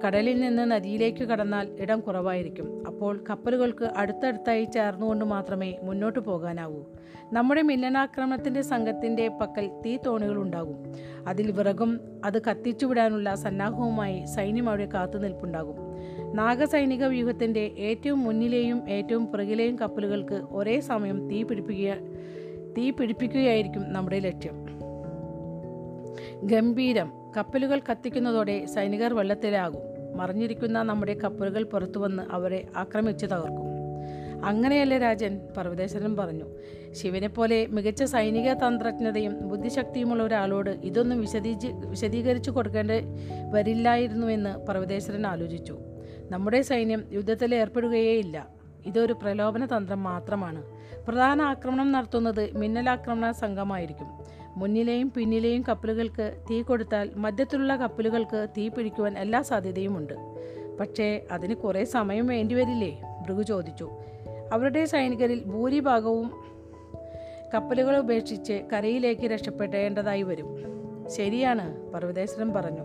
[0.08, 2.84] കടലിൽ നിന്ന് നദിയിലേക്ക് കടന്നാൽ ഇടം കുറവായിരിക്കും.
[2.88, 6.84] അപ്പോൾ കപ്പലുകൾക്ക് അടുത്തടുത്തായി ചേർന്നുകൊണ്ട് മാത്രമേ മുന്നോട്ട് പോകാനാവൂ.
[7.34, 10.96] നമ്മുടെ മിന്നലാക്രമണത്തിന്റെ സംഘത്തിന്റെ പക്കൽ തീ തോണികൾ ഉണ്ടാകും.
[11.27, 15.75] അതിൽ വിറകും അത് കത്തിച്ചുവിടാനുള്ള സന്നാഹവുമായി സൈന്യം അവിടെ കാത്തു നിൽപ്പുണ്ടാകും
[16.36, 21.98] നാഗസൈനിക വ്യൂഹത്തിന്റെ ഏറ്റവും മുന്നിലെയും ഏറ്റവും പുറകിലെയും കപ്പലുകൾക്ക് ഒരേ സമയം തീ പിടിപ്പിക്കുക
[22.77, 24.65] തീ പിടിപ്പിക്കുകയായിരിക്കും നമ്മുടെ ലക്ഷ്യം.
[26.44, 27.12] ഗംഭീരം.
[27.38, 29.82] കപ്പലുകൾ കത്തിക്കുന്നതോടെ സൈനികർ വെള്ളത്തിലാകും.
[30.18, 33.65] മറിഞ്ഞിരിക്കുന്ന നമ്മുടെ കപ്പലുകൾ പുറത്തു വന്ന് അവരെ ആക്രമിച്ചു തകർക്കും.
[34.46, 36.46] അങ്ങനെയല്ലേ രാജൻ പർവതേശ്വരൻ പറഞ്ഞു.
[36.92, 42.94] ശിവനെ പോലെ മികച്ച സൈനിക തന്ത്രജ്ഞതയും ബുദ്ധിശക്തിയുമുള്ള ഒരാളോട് ഇതൊന്നും വിശദീ വിശദീകരിച്ചു കൊടുക്കേണ്ടി
[43.51, 45.80] വരില്ലായിരുന്നുവെന്ന് പർവതേശ്വരൻ ആലോചിച്ചു.
[46.36, 48.48] നമ്മുടെ സൈന്യം യുദ്ധത്തിൽ ഏർപ്പെടുകയേയില്ല.
[48.86, 50.63] ഇതൊരു പ്രലോഭന തന്ത്രം മാത്രമാണ്.
[51.08, 54.08] പ്രധാന ആക്രമണം നടത്തുന്നത് മിന്നലാക്രമണ സംഘമായിരിക്കും.
[54.58, 60.13] മുന്നിലെയും പിന്നിലെയും കപ്പലുകൾക്ക് തീ കൊടുത്താൽ മധ്യത്തിലുള്ള കപ്പലുകൾക്ക് തീ പിടിക്കുവാൻ എല്ലാ സാധ്യതയുമുണ്ട്.
[60.80, 63.92] പക്ഷേ അതിന് കുറേ സമയം വേണ്ടിവരില്ലേ ഭൃഗു ചോദിച്ചു.
[64.54, 66.32] അവരുടെ സൈനികരിൽ ഭൂരിഭാഗവും
[67.54, 70.75] കപ്പലുകൾ ഉപേക്ഷിച്ച് കരയിലേക്ക് രക്ഷപ്പെടേണ്ടതായി വരും.
[71.10, 72.84] ശരിയാണ് പർവതേശ്വരൻ പറഞ്ഞു.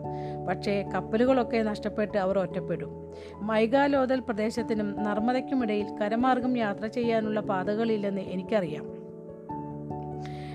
[0.50, 3.14] പക്ഷേ കപ്പലുകളൊക്കെ നഷ്ടപ്പെട്ട് അവർ ഒറ്റപ്പെടും.
[3.34, 9.00] മൈഗാലോതൽ പ്രദേശത്തിനും നർമ്മദയ്ക്കുമിടയിൽ കരമാർഗം യാത്ര ചെയ്യാനുള്ള പാതകളില്ലെന്ന് എനിക്കറിയാം.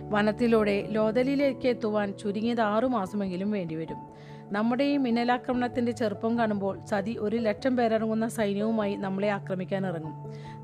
[0.09, 3.97] വനത്തിലൂടെ ലോതലിലേക്ക് എത്തുവാൻ ചുരുങ്ങിയത് ആറു മാസമെങ്കിലും വേണ്ടിവരും.
[4.51, 10.13] നമ്മുടെ ഈ മിന്നലാക്രമണത്തിന്റെ ചെറുപ്പം കാണുമ്പോൾ സതി ഒരു ലക്ഷം പേരടങ്ങുന്ന സൈന്യവുമായി നമ്മളെ ആക്രമിക്കാൻ ഇറങ്ങും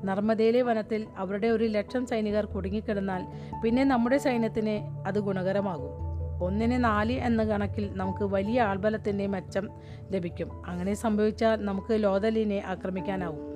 [0.06, 3.26] നർമ്മദയിലെ വനത്തിൽ അവരുടെ ഒരു ലക്ഷം സൈനികർ കുടുങ്ങിക്കിടന്നാൽ
[3.64, 6.11] പിന്നെ നമ്മുടെ സൈന്യത്തിന് അത് ഗുണകരമാകും.
[6.42, 9.68] ഒന്നിന് നാല് എന്ന കണക്കിൽ നമുക്ക് വലിയ ആൾബലത്തിന്റെ മെച്ചം
[10.10, 10.66] ലഭിക്കും.
[10.66, 13.52] അങ്ങനെ സംഭവിച്ചാൽ നമുക്ക് ലോതലിനെ ആക്രമിക്കാനാവും.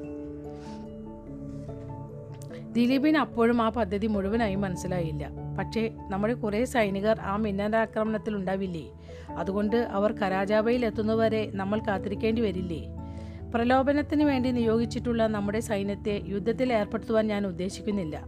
[2.73, 5.31] ദിലീപിന് അപ്പോഴും ആ പദ്ധതി മുഴുവനായി മനസ്സിലായില്ല.
[5.59, 8.91] പക്ഷേ നമ്മുടെ കുറേ സൈനികർ ആ മിന്നലാക്രമണത്തിൽ ഉണ്ടാവില്ലേ?
[9.37, 12.87] അതുകൊണ്ട് അവർ കരാജാവയിൽ എത്തുന്നവരെ നമ്മൾ കാത്തിരിക്കേണ്ടി വരില്ലേ?
[13.55, 18.25] പ്രലോഭനത്തിന് വേണ്ടി നിയോഗിച്ചിട്ടുള്ള നമ്മുടെ സൈന്യത്തെ യുദ്ധത്തിൽ ഏർപ്പെടുത്തുവാൻ ഞാൻ ഉദ്ദേശിക്കുന്നില്ല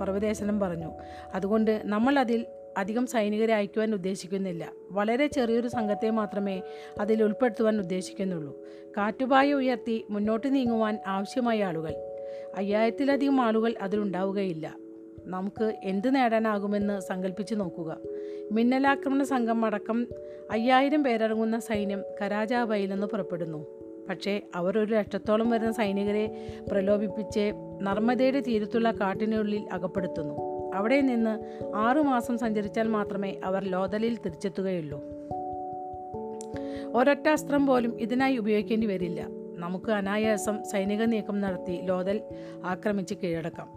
[0.00, 0.90] പർവതേശനം പറഞ്ഞു.
[1.34, 2.46] അതുകൊണ്ട് നമ്മൾ അതിൽ
[2.76, 4.72] അധികം സൈനികരെ അയക്കുവാൻ ഉദ്ദേശിക്കുന്നില്ല.
[4.90, 6.62] വളരെ ചെറിയൊരു സംഘത്തെ മാത്രമേ
[7.00, 8.60] അതിൽ ഉൾപ്പെടുത്തുവാൻ ഉദ്ദേശിക്കുന്നുള്ളൂ.
[8.96, 11.92] കാറ്റുപായ ഉയർത്തി മുന്നോട്ട് നീങ്ങുവാൻ ആവശ്യമായ ആളുകൾ.
[12.56, 14.74] അയ്യായിരത്തിലധികം ആളുകൾ അതിലുണ്ടാവുകയില്ല
[15.24, 17.96] നമുക്ക് എന്ത് നേടാനാകുമെന്ന് സങ്കല്പിച്ച് നോക്കുക.
[18.52, 20.06] മിന്നലാക്രമണ സംഘം അടക്കം
[20.50, 23.66] അയ്യായിരം പേരടങ്ങുന്ന സൈന്യം കരാജാബയിൽ നിന്ന് പുറപ്പെടുന്നു.
[24.08, 30.49] പക്ഷേ അവർ ഒരു ലക്ഷത്തോളം വരുന്ന സൈനികരെ പ്രലോഭിപ്പിച്ച് നർമ്മദയുടെ തീരത്തുള്ള കാട്ടിനുള്ളിൽ അകപ്പെടുത്തുന്നു.
[30.74, 35.00] അവിടെ നിന്ന് ആറുമാസം സഞ്ചരിച്ചാൽ മാത്രമേ അവർ ലോതലിൽ തിരിച്ചെത്തുകയുള്ളൂ.
[36.94, 39.26] ഒരൊറ്റ അസ്ത്രം പോലും ഇതിനായി ഉപയോഗിക്കേണ്ടി വരില്ല.
[39.56, 42.20] നമുക്ക് അനായാസം സൈനിക നീക്കം നടത്തി ലോതൽ
[42.64, 43.68] ആക്രമിച്ച് കീഴടക്കാം.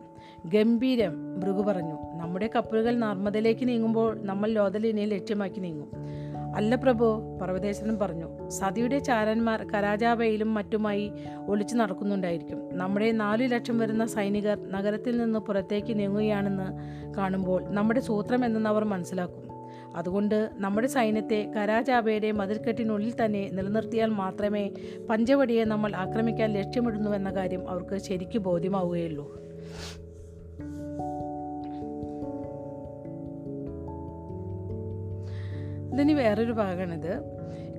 [0.46, 1.98] ഗംഭീരം ഭൃഗു പറഞ്ഞു.
[2.16, 5.92] നമ്മുടെ കപ്പലുകൾ നർമ്മദയിലേക്ക് നീങ്ങുമ്പോൾ നമ്മൾ ലോതലിനെ ലക്ഷ്യമാക്കി നീങ്ങും.
[6.56, 11.12] അല്ല പ്രഭു പർവതേശ്വരൻ പറഞ്ഞു സതിയുടെ ചാരന്മാർ കരാജാബയിലും മറ്റുമായി
[11.48, 12.78] ഒളിച്ചു നടക്കുന്നുണ്ടായിരിക്കും.
[12.78, 16.68] നമ്മുടെ നാലു ലക്ഷം വരുന്ന സൈനികർ നഗരത്തിൽ നിന്ന് പുറത്തേക്ക് നീങ്ങുകയാണെന്ന്
[17.14, 19.44] കാണുമ്പോൾ നമ്മുടെ സൂത്രം എന്തെന്ന് അവർ മനസ്സിലാക്കും.
[19.96, 24.72] അതുകൊണ്ട് നമ്മുടെ സൈന്യത്തെ കരാജാബയുടെ മതിൽക്കെട്ടിനുള്ളിൽ തന്നെ നിലനിർത്തിയാൽ മാത്രമേ
[25.10, 29.26] പഞ്ചവടിയെ നമ്മൾ ആക്രമിക്കാൻ ലക്ഷ്യമിടുന്നുവെന്ന കാര്യം അവർക്ക് ശരിക്ക് ബോധ്യമാവുകയുള്ളൂ.
[35.94, 37.22] ഇതിന് വേറൊരു ഭാഗമാണിത്.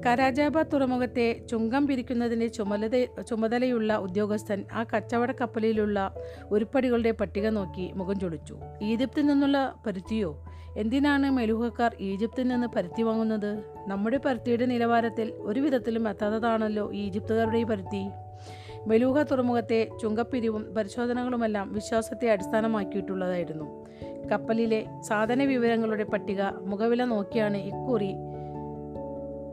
[0.07, 6.15] കരാജാബ തുറമുഖത്തെ ചുങ്കം പിരിക്കുന്നതിന്റെ ചുമതല ചുമതലയുള്ള ഉദ്യോഗസ്ഥൻ ആ കച്ചവട കപ്പലിലുള്ള
[6.51, 8.59] ഉരുപ്പടികളുടെ പട്ടിക നോക്കി മുഖം ചൊളിച്ചു.
[8.83, 10.45] ഈജിപ്തിൽ നിന്നുള്ള പരുത്തിയോ?
[10.77, 13.63] എന്തിനാണ് മെലുഹക്കാർ ഈജിപ്തിൽ നിന്ന് പരുത്തി വാങ്ങുന്നത്?
[13.87, 18.11] നമ്മുടെ പരുത്തിയുടെ നിലവാരത്തിൽ ഒരു വിധത്തിലും എത്താത്തതാണല്ലോ ഈജിപ്തുകാരുടെ ഈ പരുത്തി.
[18.87, 23.84] മെലൂഹ തുറമുഖത്തെ ചുങ്കപ്പിരിവും പരിശോധനകളുമെല്ലാം വിശ്വാസത്തെ അടിസ്ഥാനമാക്കിയിട്ടുള്ളതായിരുന്നു.
[24.31, 28.15] കപ്പലിലെ സാധന വിവരങ്ങളുടെ പട്ടിക മുഖവില നോക്കിയാണ് ഇക്കുറി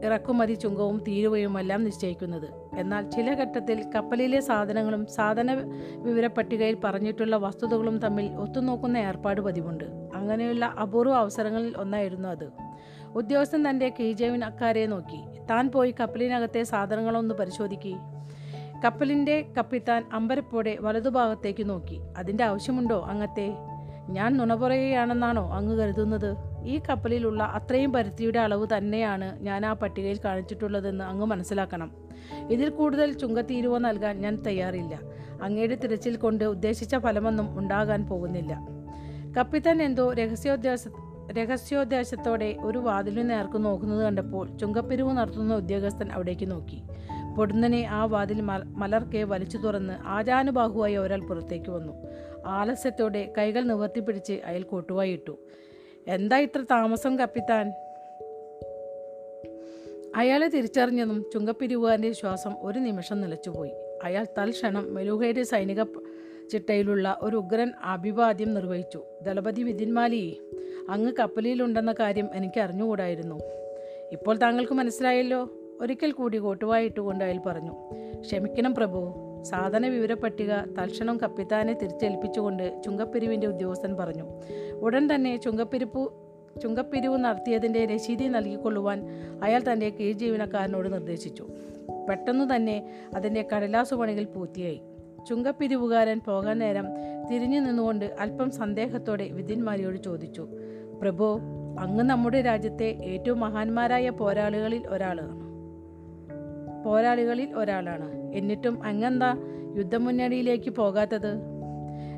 [0.03, 2.49] ഇറക്കുമതി ചുങ്കവും തീരുവയുമെല്ലാം നിശ്ചയിക്കുന്നത്.
[2.77, 5.51] എന്നാൽ ചില ഘട്ടത്തിൽ കപ്പലിലെ സാധനങ്ങളും സാധന
[5.95, 9.83] വിവര പട്ടികയിൽ പറഞ്ഞിട്ടുള്ള വസ്തുതകളും തമ്മിൽ ഒത്തുനോക്കുന്ന ഏർപ്പാട് പതിവുണ്ട്.
[10.15, 12.49] അങ്ങനെയുള്ള അപൂർവ അവസരങ്ങളിൽ ഒന്നായിരുന്നു അത്.
[13.15, 15.23] ഉദ്യോഗസ്ഥൻ തന്റെ കീജവിനക്കാരെ നോക്കി.
[15.49, 17.95] താൻ പോയി കപ്പലിനകത്തെ സാധനങ്ങളൊന്ന് പരിശോധിക്കി.
[18.85, 21.99] കപ്പലിന്റെ കപ്പിത്താൻ അമ്പരപ്പോടെ വലതുഭാഗത്തേക്ക് നോക്കി.
[22.17, 23.53] അതിന്റെ ആവശ്യമുണ്ടോ അങ്ങത്തെ?
[24.09, 26.35] ഞാൻ നുണ പറയുകയാണെന്നാണോ അങ്ങ് കരുതുന്നത്?
[26.63, 31.91] ഈ കപ്പലിലുള്ള അത്രയും പരുത്തിയുടെ അളവ് തന്നെയാണ് ഞാൻ ആ പട്ടികയിൽ കാണിച്ചിട്ടുള്ളതെന്ന് അങ്ങ് മനസ്സിലാക്കണം.
[32.49, 34.99] ഇതിൽ കൂടുതൽ ചുങ്കത്തീരുവ നൽകാൻ ഞാൻ തയ്യാറില്ല.
[35.43, 38.59] അങ്ങയുടെ തിരച്ചിൽ കൊണ്ട് ഉദ്ദേശിച്ച ഫലമൊന്നും ഉണ്ടാകാൻ പോകുന്നില്ല.
[39.37, 40.79] കപ്പിത്താൻ എന്തോ രഹസ്യോദ്ദേശ
[41.31, 46.83] രഹസ്യോദ്ദേശത്തോടെ ഒരു വാതിലിന് നേർക്ക് നോക്കുന്നത് കണ്ടപ്പോൾ ചുങ്കപ്പിരിവ് നടത്തുന്ന ഉദ്യോഗസ്ഥൻ അവിടേക്ക് നോക്കി.
[47.37, 51.93] പൊടുന്നനെ ആ വാതിൽ മല മലർക്കെ വലിച്ചു തുറന്ന് ആചാനുബാഹുവായി ഒരാൾ പുറത്തേക്ക് വന്നു.
[52.45, 55.37] ആലസ്യത്തോടെ കൈകൾ നിവർത്തിപ്പിടിച്ച് അയാൾ കൊട്ടുവായി ഇട്ടു.
[56.07, 57.73] എന്താ ഇത്ര താമസം കപ്പിത്താൻ?
[60.15, 63.71] അയാളെ തിരിച്ചറിഞ്ഞതും ചുങ്കപ്പിരിവുകാരന്റെ ശ്വാസം ഒരു നിമിഷം നിലച്ചുപോയി.
[64.03, 65.83] അയാൾ തൽക്ഷണം മെലുഹയുടെ സൈനിക
[66.51, 69.03] ചിട്ടയിലുള്ള ഒരു ഉഗ്രൻ അഭിവാദ്യം നിർവഹിച്ചു.
[69.21, 70.41] ദളപതി വിതിന്മാലി
[70.89, 73.39] അങ്ങ് കപ്പലിലുണ്ടെന്ന കാര്യം എനിക്ക് അറിഞ്ഞുകൂടായിരുന്നു
[74.11, 75.49] ഇപ്പോൾ താങ്കൾക്ക് മനസ്സിലായല്ലോ?
[75.81, 77.71] ഒരിക്കൽ കൂടി കോട്ടുവായിട്ടുകൊണ്ട് അയാൾ പറഞ്ഞു
[78.21, 79.13] ക്ഷമിക്കണം പ്രഭു.
[79.43, 84.25] സാധന വിവരപ്പട്ടിക തൽക്ഷണം കപ്പിത്താനെ തിരിച്ചേൽപ്പിച്ചുകൊണ്ട് ചുങ്കപ്പിരിവിന്റെ ഉദ്യോഗസ്ഥൻ പറഞ്ഞു
[84.73, 86.13] ഉടൻ തന്നെ ചുങ്കപ്പിരിപ്പു
[86.63, 89.09] ചുങ്കപ്പിരിവ് നടത്തിയതിന്റെ രശീതി നൽകിക്കൊള്ളുവാൻ
[89.43, 91.47] അയാൾ തന്റെ കീഴ് ജീവനക്കാരനോട് നിർദ്ദേശിച്ചു.
[92.09, 94.81] പെട്ടെന്ന് തന്നെ അതിന്റെ കടലാസു പണികൾ പൂർത്തിയായി.
[95.29, 96.85] ചുങ്കപ്പിരിവുകാരൻ പോകാൻ നേരം
[97.31, 100.47] തിരിഞ്ഞു നിന്നുകൊണ്ട് അല്പം സന്ദേഹത്തോടെ വിധിന്മാരിയോട് ചോദിച്ചു
[101.01, 101.39] പ്രഭു
[101.79, 105.50] അങ്ങ് നമ്മുടെ രാജ്യത്തെ ഏറ്റവും മഹാന്മാരായ പോരാളികളിൽ ഒരാളാണ്
[106.85, 108.31] പോരാളികളിൽ ഒരാളാണ്.
[108.33, 109.35] എന്നിട്ടും അങ്ങെന്താ
[109.77, 111.33] യുദ്ധമുന്നണിയിലേക്ക് പോകാത്തത്?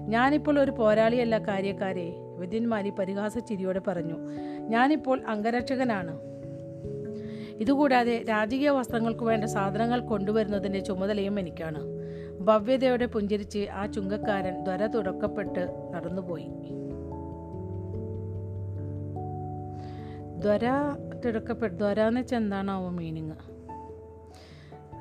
[0.08, 2.15] ഞാനിപ്പോൾ ഒരു പോരാളിയല്ല കാര്യക്കാരെ
[2.65, 4.15] മാരി പരിഹാസ ചിരിയോടെ പറഞ്ഞു.
[4.60, 6.19] ഞാനിപ്പോൾ അംഗരക്ഷകനാണ്.
[7.60, 11.80] ഇതുകൂടാതെ രാജകീയ വസ്ത്രങ്ങൾക്ക് വേണ്ട സാധനങ്ങൾ കൊണ്ടുവരുന്നതിന്റെ ചുമതലയും എനിക്കാണ്.
[12.41, 16.47] ഭവ്യതയോടെ പുഞ്ചിരിച്ച് ആ ചുങ്കക്കാരൻ ദ്വര തുടക്കപ്പെട്ട് നടന്നുപോയി.
[20.39, 20.62] ദ്വര
[21.26, 23.52] തുടക്കപ്പെട്ട് ദ്വര എന്ന് വെച്ചാൽ എന്താണാവോ മീനിങ്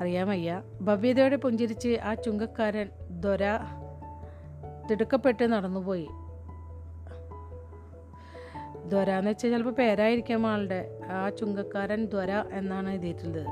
[0.03, 0.63] അറിയാൻ വയ്യ.
[0.81, 3.43] ഭവ്യതയോടെ പുഞ്ചിരിച്ച് ആ ചുങ്കക്കാരൻ ദ്വര
[4.91, 6.09] തിടുക്കപ്പെട്ട് നടന്നുപോയി.
[8.89, 10.81] ദ്വര എന്ന് വെച്ചാൽ ചിലപ്പോൾ പേരായിരിക്കാം ആളുടെ.
[11.11, 13.47] ആ ചുങ്കക്കാരൻ ദ്വര എന്നാണ് എഴുതിയിട്ടുള്ളത്.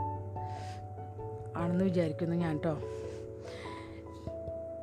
[1.56, 2.74] ആണെന്ന് വിചാരിക്കുന്നു ഞാൻ കേട്ടോ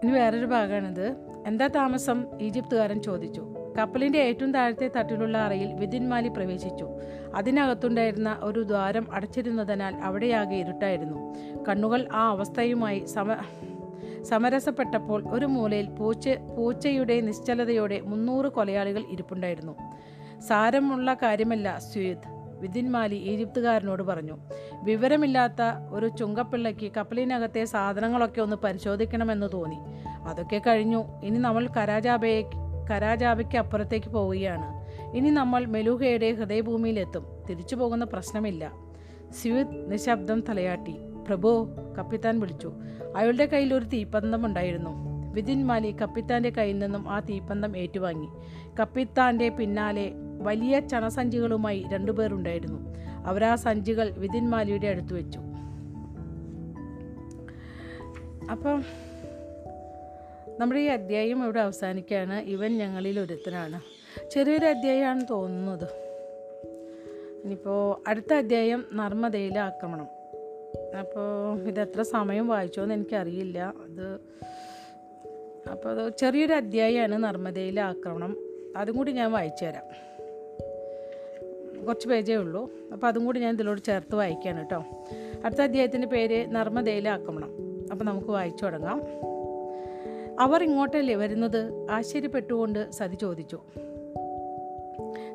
[0.03, 1.08] ഇനി വേറൊരു ഭാഗമാണിത്
[1.47, 2.25] എന്താ താമസം?
[2.41, 3.57] ഈജിപ്തുകാരൻ ചോദിച്ചു.
[3.78, 6.88] കപ്പലിന്റെ ഏറ്റവും താഴത്തെ തട്ടിലുള്ള അറയിൽ വിതിന്മാലി പ്രവേശിച്ചു.
[7.36, 11.36] അതിനകത്തുണ്ടായിരുന്ന ഒരു ദ്വാരം അടച്ചിരുന്നതിനാൽ അവിടെയാകെ ഇരുട്ടായിരുന്നു.
[11.70, 13.36] കണ്ണുകൾ ആ അവസ്ഥയുമായി സമ
[14.24, 19.76] സമരസപ്പെട്ടപ്പോൾ ഒരു മൂലയിൽ പൂച്ച പൂച്ചയുടെ നിശ്ചലതയോടെ മുന്നൂറ് കൊലയാളികൾ ഇരിപ്പുണ്ടായിരുന്നു.
[20.40, 24.38] സാരമുള്ള കാര്യമല്ല സുയിദ് വിതിന്മാലി ഈജിപ്തുകാരനോട് പറഞ്ഞു.
[24.84, 25.62] വിവരമില്ലാത്ത
[25.92, 29.78] ഒരു ചുങ്കപ്പിള്ളയ്ക്ക് കപ്പലിനകത്തെ സാധനങ്ങളൊക്കെ ഒന്ന് പരിശോധിക്കണമെന്ന് തോന്നി.
[30.28, 31.04] അതൊക്കെ കഴിഞ്ഞു.
[31.24, 32.42] ഇനി നമ്മൾ കരാജാബയെ
[32.89, 34.86] കരാജാബയ്ക്ക് അപ്പുറത്തേക്ക് പോവുകയാണ്.
[35.15, 37.26] ഇനി നമ്മൾ മെലൂഹയുടെ ഹൃദയഭൂമിയിലെത്തും.
[37.50, 38.73] തിരിച്ചു പോകുന്ന പ്രശ്നമില്ല.
[39.32, 40.95] സ്യൂദ് നിശബ്ദം തലയാട്ടി.
[41.28, 42.71] പ്രഭോ കപ്പിത്താൻ വിളിച്ചു.
[43.15, 45.08] അയാളുടെ കയ്യിൽ ഒരു തീപ്പന്തം ഉണ്ടായിരുന്നു.
[45.34, 48.28] വിതിൻ മാലി കപ്പിത്താന്റെ കയ്യിൽ നിന്നും ആ തീപ്പന്തം ഏറ്റുവാങ്ങി.
[48.80, 52.80] കപ്പിത്താന്റെ പിന്നാലെ വലിയ ചണസഞ്ചികളുമായി രണ്ടുപേരുണ്ടായിരുന്നു
[53.26, 55.39] അവർ ആ സഞ്ചികൾ വിതിൻ മാലിയുടെ അടുത്ത് വെച്ചു.
[58.52, 58.84] അപ്പം
[60.60, 62.39] നമ്മുടെ ഈ അധ്യായം ഇവിടെ അവസാനിക്കുകയാണ്.
[62.39, 63.82] ഇവൻ ഞങ്ങളിൽ ഒരുത്തനാണ്.
[64.30, 65.88] ചെറിയൊരു അധ്യായമാണ് തോന്നുന്നത്.
[67.43, 70.08] ഇനിയിപ്പോൾ അടുത്ത അധ്യായം നർമ്മദയിലെ ആക്രമണം.
[71.00, 73.60] അപ്പോൾ ഇത് എത്ര സമയം വായിച്ചോന്ന് എനിക്കറിയില്ല.
[73.60, 74.20] അത്
[75.72, 78.38] അപ്പോൾ അത് ചെറിയൊരു അധ്യായമാണ് നർമ്മദയിലെ ആക്രമണം.
[78.78, 80.08] അതും കൂടി ഞാൻ വായിച്ചു തരാം.
[81.86, 82.72] കുറച്ച് പേജേ ഉള്ളൂ.
[82.93, 84.86] അപ്പോൾ അതും കൂടി ഞാൻ ഇതിലോട് ചേർത്ത് വായിക്കുകയാണ് കേട്ടോ.
[85.46, 87.50] അടുത്ത അധ്യായത്തിന്റെ പേര് നർമ്മദയിലെ ആക്രമണം.
[87.91, 89.02] അപ്പോൾ നമുക്ക് വായിച്ചു തുടങ്ങാം.
[90.39, 91.88] അവർ ഇങ്ങോട്ടല്ലേ വരുന്നത്?
[91.91, 93.62] ആശ്ചര്യപ്പെട്ടുകൊണ്ട് സതി ചോദിച്ചു.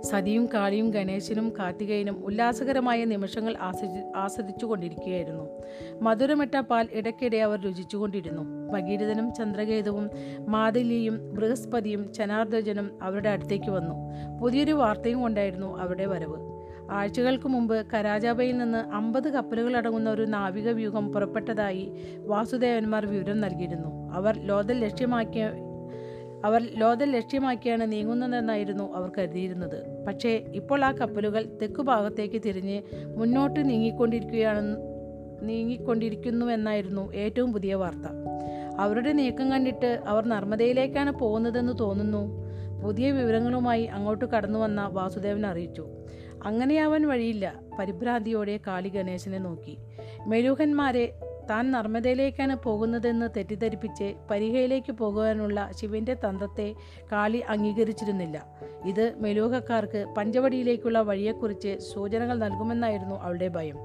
[0.00, 5.62] സതിയും കാളിയും ഗണേശനും കാർത്തികേയനും ഉല്ലാസകരമായ നിമിഷങ്ങൾ ആസ്വദി ആസ്വദിച്ചു കൊണ്ടിരിക്കുകയായിരുന്നു
[6.00, 8.42] മധുരമിട്ട പാൽ ഇടയ്ക്കിടെ അവർ രുചിച്ചുകൊണ്ടിരുന്നു.
[8.72, 10.10] ഭഗീരഥനും ചന്ദ്രകേതുവും
[10.48, 13.94] മാതലിയും ബൃഹസ്പതിയും ചനാർദ്ദജനും അവരുടെ അടുത്തേക്ക് വന്നു.
[14.42, 16.51] പുതിയൊരു വാർത്തയും കൊണ്ടായിരുന്നു അവരുടെ വരവ്.
[16.92, 24.12] ആഴ്ചകൾക്ക് മുമ്പ് കരാജാബയിൽ നിന്ന് അമ്പത് കപ്പലുകൾ അടങ്ങുന്ന ഒരു നാവിക വ്യൂഹം പുറപ്പെട്ടതായി വാസുദേവന്മാർ വിവരം നൽകിയിരുന്നു.
[24.12, 25.52] അവർ ലോതൽ ലക്ഷ്യമാക്കിയ
[26.44, 30.04] അവർ ലോതൽ ലക്ഷ്യമാക്കിയാണ് നീങ്ങുന്നതെന്നായിരുന്നു അവർ കരുതിയിരുന്നത്.
[30.06, 32.82] പക്ഷേ ഇപ്പോൾ ആ കപ്പലുകൾ തെക്കു ഭാഗത്തേക്ക് തിരിഞ്ഞ്
[33.16, 34.76] മുന്നോട്ട് നീങ്ങിക്കൊണ്ടിരിക്കുകയാണെന്ന്
[35.48, 38.06] നീങ്ങിക്കൊണ്ടിരിക്കുന്നുവെന്നായിരുന്നു ഏറ്റവും പുതിയ വാർത്ത.
[38.78, 42.41] അവരുടെ നീക്കം കണ്ടിട്ട് അവർ നർമ്മദയിലേക്കാണ് പോകുന്നതെന്ന് തോന്നുന്നു.
[42.82, 45.86] പുതിയ വിവരങ്ങളുമായി അങ്ങോട്ട് കടന്നു വന്ന വാസുദേവൻ അറിയിച്ചു.
[46.44, 47.54] അങ്ങനെ അവൻ വഴിയില്ല.
[47.78, 49.78] പരിഭ്രാന്തിയോടെ കാളി ഗണേശനെ നോക്കി.
[50.26, 51.12] മെഴുകന്മാരെ
[51.50, 56.74] താൻ നർമ്മദയിലേക്കാണ് പോകുന്നതെന്ന് തെറ്റിദ്ധരിപ്പിച്ച് പരിഹയിലേക്ക് പോകുവാനുള്ള ശിവന്റെ തന്ത്രത്തെ
[57.12, 58.44] കാളി അംഗീകരിച്ചിരുന്നില്ല.
[58.86, 63.78] ഇത് മെലൂഹക്കാർക്ക് പഞ്ചവടിയിലേക്കുള്ള വഴിയെക്കുറിച്ച് സൂചനകൾ നൽകുമെന്നായിരുന്നു അവളുടെ ഭയം.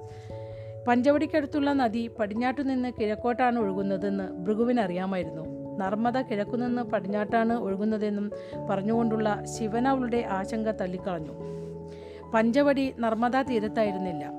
[0.87, 8.31] പഞ്ചവടിക്കടുത്തുള്ള നദി പടിഞ്ഞാട്ടു നിന്ന് കിഴക്കോട്ടാണ് ഒഴുകുന്നതെന്ന് ഭൃഗുവിന് അറിയാമായിരുന്നു നർമ്മദ കിഴക്കുനിന്ന് പടിഞ്ഞാട്ടാണ് ഒഴുകുന്നതെന്നും
[8.69, 11.33] പറഞ്ഞുകൊണ്ടുള്ള ശിവൻ അവളുടെ ആശങ്ക തള്ളിക്കളഞ്ഞു.
[12.33, 14.31] പഞ്ചവടി നർമ്മദാ തീരത്തായിരുന്നില്ല.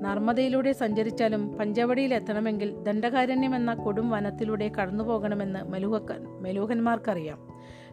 [0.00, 7.38] നർമ്മദയിലൂടെ സഞ്ചരിച്ചാലും പഞ്ചവടിയിൽ എത്തണമെങ്കിൽ ദണ്ഡകാരണ്യം എന്ന കൊടും വനത്തിലൂടെ കടന്നു പോകണമെന്ന് മെലുഹക്ക മെലൂഹന്മാർക്കറിയാം.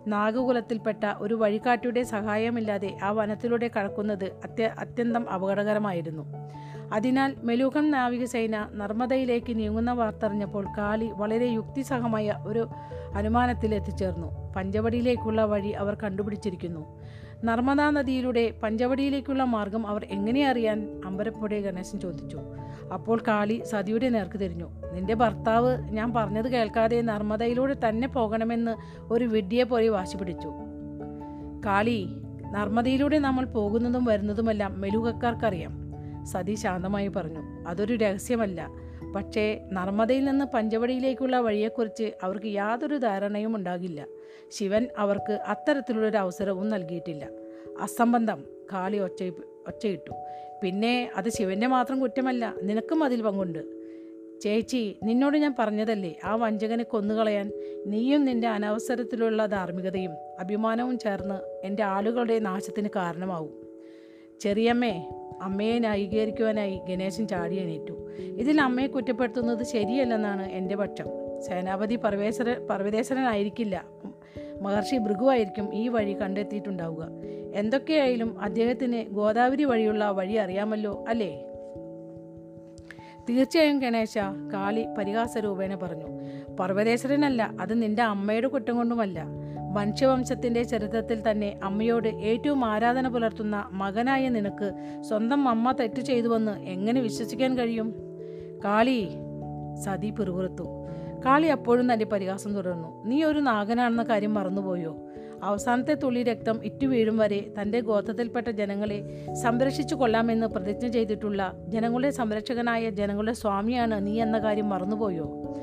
[0.07, 6.25] നാഗകുലത്തിൽപ്പെട്ട ഒരു വഴികാട്ടിയുടെ സഹായമില്ലാതെ ആ വനത്തിലൂടെ കടക്കുന്നത് അത്യ അത്യന്തം അപകടകരമായിരുന്നു.
[6.93, 12.67] അതിനാൽ മെലൂഹൻ നാവികസേന നർമ്മദയിലേക്ക് നീങ്ങുന്ന വാർത്തറിഞ്ഞപ്പോൾ കാളി വളരെ യുക്തിസഹമായ ഒരു
[13.15, 16.99] അനുമാനത്തിൽ എത്തിച്ചേർന്നു പഞ്ചവടിയിലേക്കുള്ള വഴി അവർ കണ്ടുപിടിച്ചിരിക്കുന്നു.
[17.43, 21.01] നർമ്മദാ നദിയിലൂടെ പഞ്ചവടിയിലേക്കുള്ള മാർഗം അവർ എങ്ങനെ അറിയാൻ?
[21.06, 22.39] അമ്പരപ്പോടെ ഗണേശൻ ചോദിച്ചു.
[22.93, 24.69] അപ്പോൾ കാളി സതിയുടെ നേർക്ക് തിരിഞ്ഞു.
[24.93, 28.75] നിന്റെ ഭർത്താവ് ഞാൻ പറഞ്ഞത് കേൾക്കാതെ നർമ്മദയിലൂടെ തന്നെ പോകണമെന്ന്
[29.13, 30.51] ഒരു വിഡ്ഢിയെ പോലെ വാശി പിടിച്ചു.
[31.65, 32.08] കാളി
[32.51, 35.82] നർമ്മദയിലൂടെ നമ്മൾ പോകുന്നതും വരുന്നതുമെല്ലാം മെലുകക്കാർക്കറിയാം.
[36.25, 37.67] സതി ശാന്തമായി പറഞ്ഞു.
[37.67, 38.69] അതൊരു രഹസ്യമല്ല.
[39.15, 44.05] പക്ഷേ നർമ്മദയിൽ നിന്ന് പഞ്ചവടിയിലേക്കുള്ള വഴിയെക്കുറിച്ച് അവർക്ക് യാതൊരു ധാരണയും ഉണ്ടാകില്ല.
[44.49, 47.29] ശിവൻ അവർക്ക് അത്തരത്തിലുള്ളൊരു അവസരവും നൽകിയിട്ടില്ല.
[47.81, 49.23] അസംബന്ധം കാളി ഒച്ച
[49.67, 50.13] ഒച്ചയിട്ടു.
[50.63, 53.83] പിന്നെ അത് ശിവന്റെ മാത്രം കുറ്റമല്ല നിനക്കും അതിൽ പങ്കുണ്ട്.
[54.41, 57.51] ചേച്ചി നിന്നോട് ഞാൻ പറഞ്ഞതല്ലേ ആ വഞ്ചകനെ കൊന്നുകളയാൻ
[57.86, 63.63] നീയും നിന്റെ അനവസരത്തിലുള്ള ധാർമ്മികതയും അഭിമാനവും ചേർന്ന് എന്റെ ആളുകളുടെ നാശത്തിന് കാരണമാവും.
[64.41, 65.09] ചെറിയമ്മേ
[65.43, 67.93] അമ്മയെ ന്യായീകരിക്കുവാനായി ഗണേശൻ ചാടി എണീറ്റു.
[68.19, 71.06] ഇതിൽ അമ്മയെ കുറ്റപ്പെടുത്തുന്നത് ശരിയല്ലെന്നാണ് എന്റെ പക്ഷം.
[71.41, 73.86] സേനാപതി പർവേശ്വര പർവതേശ്വരനായിരിക്കില്ല.
[74.62, 77.08] മഹർഷി ഭൃഗുവായിരിക്കും ഈ വഴി കണ്ടെത്തിയിട്ടുണ്ടാവുക.
[77.56, 81.45] എന്തൊക്കെയായാലും അദ്ദേഹത്തിന് ഗോദാവരി വഴിയുള്ള വഴി അറിയാമല്ലോ അല്ലേ?
[83.29, 84.17] തീർച്ചയായും ഗണേശ
[84.53, 86.08] കാളി പരിഹാസരൂപേണ പറഞ്ഞു.
[86.56, 89.25] പർവതേശ്വരനല്ല അത് നിന്റെ അമ്മയുടെ കുറ്റം കൊണ്ടുമല്ല.
[89.73, 97.57] മനുഷ്യവംശത്തിന്റെ ചരിത്രത്തിൽ തന്നെ അമ്മയോട് ഏറ്റവും ആരാധന പുലർത്തുന്ന മകനായ നിനക്ക് സ്വന്തം അമ്മ തെറ്റ് ചെയ്തുവെന്ന് എങ്ങനെ വിശ്വസിക്കാൻ
[97.57, 97.95] കഴിയും?
[98.65, 99.09] കാളി
[99.83, 100.63] സതി പിറുപിറുത്തു.
[101.25, 103.05] കാളി അപ്പോഴും തന്റെ പരിഹാസം തുടർന്നു.
[103.05, 104.97] നീ ഒരു നാഗനാണെന്ന കാര്യം മറന്നുപോയോ?
[105.43, 112.89] അവസാനത്തെ തുള്ളി രക്തം ഇറ്റു വീഴും വരെ തന്റെ ഗോത്രത്തിൽപ്പെട്ട ജനങ്ങളെ സംരക്ഷിച്ചു കൊള്ളാമെന്ന് പ്രതിജ്ഞ ചെയ്തിട്ടുള്ള ജനങ്ങളുടെ സംരക്ഷകനായ
[112.89, 115.55] ജനങ്ങളുടെ സ്വാമിയാണ് നീ എന്ന കാര്യം മറന്നുപോയോ?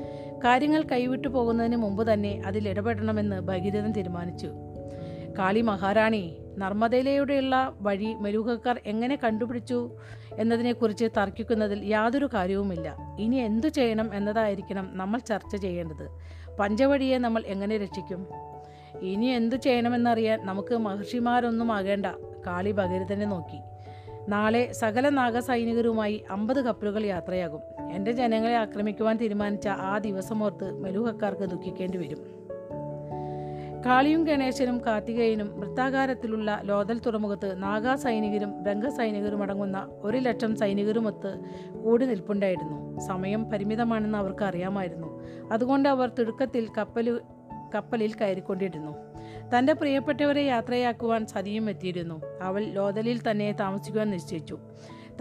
[0.43, 4.51] കാര്യങ്ങൾ കൈവിട്ടു പോകുന്നതിന് മുമ്പ് തന്നെ അതിൽ ഇടപെടണമെന്ന് ഭഗീരഥൻ തീരുമാനിച്ചു.
[5.39, 9.97] കാളി മഹാറാണി നർമ്മദയിലൂടെയുള്ള വഴി മെലൂഹക്കാർ എങ്ങനെ കണ്ടുപിടിച്ചു
[10.37, 13.17] എന്നതിനെക്കുറിച്ച് തർക്കിക്കുന്നതിൽ യാതൊരു കാര്യവുമില്ല.
[13.19, 16.09] ഇനി എന്തു ചെയ്യണം എന്നതായിരിക്കണം നമ്മൾ ചർച്ച ചെയ്യേണ്ടത്.
[16.59, 18.27] പഞ്ചവഴിയെ നമ്മൾ എങ്ങനെ രക്ഷിക്കും?
[19.01, 22.05] ഇനി എന്തു ചെയ്യണമെന്നറിയാൻ നമുക്ക് മഹർഷിമാരൊന്നും ആകേണ്ട.
[22.47, 23.57] കാളി ഭഗീരഥനെ നോക്കി.
[24.31, 27.59] നാളെ സകല നാഗസൈനികരുമായി അമ്പത് കപ്പലുകൾ യാത്രയാകും.
[27.91, 32.17] എന്റെ ജനങ്ങളെ ആക്രമിക്കുവാൻ തീരുമാനിച്ച ആ ദിവസമോർത്ത് മെലൂഹക്കാർക്ക് ദുഃഖിക്കേണ്ടി വരും.
[33.85, 41.39] കാളിയും ഗണേശനും കാർത്തികേയനും വൃത്താകാരത്തിലുള്ള ലോതൽ തുറമുഖത്ത് നാഗാ സൈനികരും രംഗസൈനികരും അടങ്ങുന്ന ഒരു ലക്ഷം സൈനികരുമൊത്ത്
[41.83, 42.99] കൂടി നിൽപ്പുണ്ടായിരുന്നു.
[42.99, 45.23] സമയം പരിമിതമാണെന്ന് അവർക്ക് അറിയാമായിരുന്നു.
[45.51, 47.21] അതുകൊണ്ട് അവർ തിടുക്കത്തിൽ കപ്പൽ
[47.75, 49.10] കപ്പലിൽ കയറിക്കൊണ്ടിരുന്നു.
[49.57, 52.21] തന്റെ പ്രിയപ്പെട്ടവരെ യാത്രയാക്കുവാൻ സതിയും എത്തിയിരുന്നു.
[52.41, 54.59] അവൾ ലോതലിൽ തന്നെ താമസിക്കുവാൻ നിശ്ചയിച്ചു.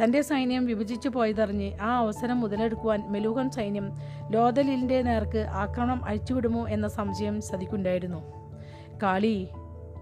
[0.03, 3.90] തന്റെ സൈന്യം വിഭജിച്ചു പോയതറിഞ്ഞ് ആ അവസരം മുതലെടുക്കുവാൻ മെലൂഹൻ സൈന്യം
[4.31, 8.21] ലോതലിന്റെ നേർക്ക് ആക്രമണം അഴിച്ചുവിടുമോ എന്ന സംശയം സതിക്കുണ്ടായിരുന്നു.
[9.03, 9.49] കാളി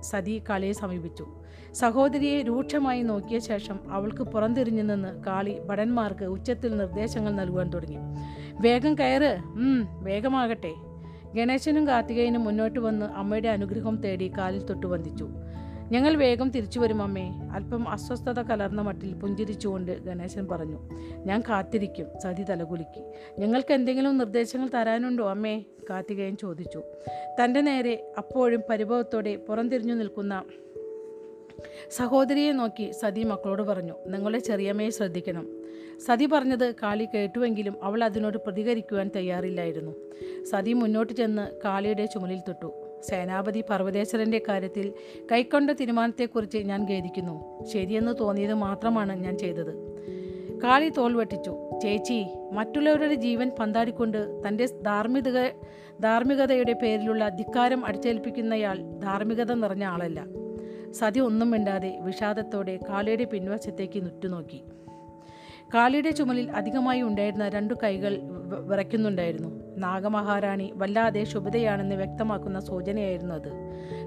[0.00, 1.26] സതി കാളിയെ സമീപിച്ചു.
[1.74, 7.98] സഹോദരിയെ രൂക്ഷമായി നോക്കിയ ശേഷം അവൾക്ക് പുറംതിരിഞ്ഞു നിന്ന് കാളി ഭടന്മാർക്ക് ഉച്ചത്തിൽ നിർദ്ദേശങ്ങൾ നൽകുവാൻ തുടങ്ങി.
[8.60, 9.38] വേഗം കയറ്.
[10.00, 10.72] വേഗമാകട്ടെ.
[11.34, 15.28] ഗണേശനും കാർത്തികേയനും മുന്നോട്ട് വന്ന് അമ്മയുടെ അനുഗ്രഹം തേടി കാലിൽ തൊട്ട് വന്ദിച്ചു
[15.90, 17.30] ഞങ്ങൾ വേഗം തിരിച്ചു വരും അമ്മേ.
[17.52, 20.88] അല്പം അസ്വസ്ഥത കലർന്ന മട്ടിൽ പുഞ്ചിരിച്ചുകൊണ്ട് ഗണേശൻ പറഞ്ഞു
[21.26, 23.02] ഞാൻ കാത്തിരിക്കും സതി തലകുലുക്കി.
[23.38, 25.64] ഞങ്ങൾക്ക് എന്തെങ്കിലും നിർദ്ദേശങ്ങൾ തരാനുണ്ടോ അമ്മേ?
[25.90, 26.82] കാർത്തികേയൻ ചോദിച്ചു.
[27.42, 30.42] തന്റെ നേരെ അപ്പോഴും പരിഭവത്തോടെ പുറംതിരിഞ്ഞു നിൽക്കുന്ന
[31.90, 35.46] സഹോദരിയെ നോക്കി സതി മക്കളോട് പറഞ്ഞു നിങ്ങളെ ചെറിയമ്മയെ ശ്രദ്ധിക്കണം.
[36.06, 39.92] സതി പറഞ്ഞത് കാളി കേട്ടുവെങ്കിലും അവൾ അതിനോട് പ്രതികരിക്കുവാൻ തയ്യാറില്ലായിരുന്നു.
[40.44, 43.00] സതി മുന്നോട്ട് ചെന്ന് കാളിയുടെ ചുമലിൽ തൊട്ടു.
[43.02, 44.92] സേനാപതി പർവതേശ്വരന്റെ കാര്യത്തിൽ
[45.32, 47.64] കൈക്കൊണ്ട തീരുമാനത്തെക്കുറിച്ച് ഞാൻ ഖേദിക്കുന്നു.
[47.64, 49.72] ശരിയെന്ന് തോന്നിയത് മാത്രമാണ് ഞാൻ ചെയ്തത്.
[50.62, 51.56] കാളി തോൽ വെട്ടിച്ചു.
[51.82, 55.48] ചേച്ചി മറ്റുള്ളവരുടെ ജീവൻ പന്താടിക്കൊണ്ട് തന്റെ ധാർമ്മിക
[56.00, 60.24] ധാർമ്മികതയുടെ പേരിലുള്ള ധിക്കാരം അടിച്ചേൽപ്പിക്കുന്നയാൾ ധാർമ്മികത നിറഞ്ഞ ആളല്ല.
[60.92, 64.64] സതി ഒന്നും മിണ്ടാതെ വിഷാദത്തോടെ കാളിയുടെ പിൻവശത്തേക്ക് നുറ്റുനോക്കി.
[65.74, 68.18] കാളിയുടെ ചുമലിൽ അധികമായി ഉണ്ടായിരുന്ന രണ്ടു കൈകൾ
[68.66, 69.60] വിറയ്ക്കുന്നുണ്ടായിരുന്നു.
[69.76, 73.50] നാഗമഹാറാണി വല്ലാതെ ശുഭതയാണെന്ന് വ്യക്തമാക്കുന്ന സൂചനയായിരുന്നു അത്.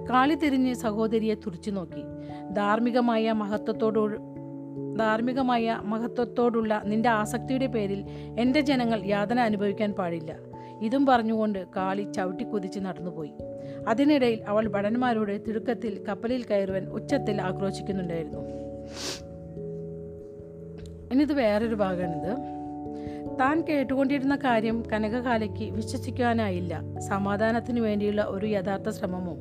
[0.09, 2.03] കാളി തിരിഞ്ഞ് സഹോദരിയെ തുറിച്ചു നോക്കി.
[2.53, 4.17] ധാർമ്മികമായ മഹത്വത്തോടു
[4.99, 8.05] ധാർമ്മികമായ മഹത്വത്തോടുള്ള നിന്റെ ആസക്തിയുടെ പേരിൽ
[8.39, 10.35] എന്റെ ജനങ്ങൾ യാതന അനുഭവിക്കാൻ പാടില്ല.
[10.81, 13.33] ഇതും പറഞ്ഞുകൊണ്ട് കാളി ചവിട്ടിക്കുതിച്ച് നടന്നുപോയി.
[13.87, 18.39] അതിനിടയിൽ അവൾ ഭടന്മാരോട് തിടുക്കത്തിൽ കപ്പലിൽ കയറുവാൻ ഉച്ചത്തിൽ ആക്രോശിക്കുന്നുണ്ടായിരുന്നു.
[21.13, 22.37] ഇനിത് വേറൊരു ഭാഗമാണിത്.
[23.39, 26.99] താൻ കേട്ടുകൊണ്ടിരുന്ന കാര്യം കനകകാലയ്ക്ക് വിശ്വസിക്കാനായില്ല.
[26.99, 29.37] സമാധാനത്തിനു വേണ്ടിയുള്ള ഒരു യഥാർത്ഥ ശ്രമമോ?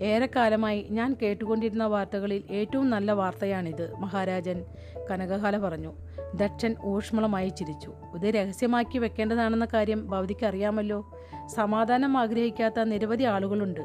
[0.00, 4.64] ഏറെക്കാലമായി ഞാൻ കേട്ടുകൊണ്ടിരുന്ന വാർത്തകളിൽ ഏറ്റവും നല്ല വാർത്തയാണിത് മഹാരാജൻ
[5.10, 5.92] കനകകാല പറഞ്ഞു.
[6.34, 7.92] ദക്ഷൻ ഊഷ്മളമായി ചിരിച്ചു.
[8.14, 11.10] ഇത് രഹസ്യമാക്കി വെക്കേണ്ടതാണെന്ന കാര്യം ഭവതിക്ക് അറിയാമല്ലോ.
[11.46, 13.80] സമാധാനം ആഗ്രഹിക്കാത്ത നിരവധി ആളുകളുണ്ട്.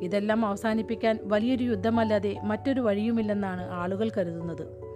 [0.00, 4.88] ഇതെല്ലാം അവസാനിപ്പിക്കാൻ വലിയൊരു യുദ്ധമല്ലാതെ മറ്റൊരു വഴിയുമില്ലെന്നാണ് ആളുകൾ കരുതുന്നത്.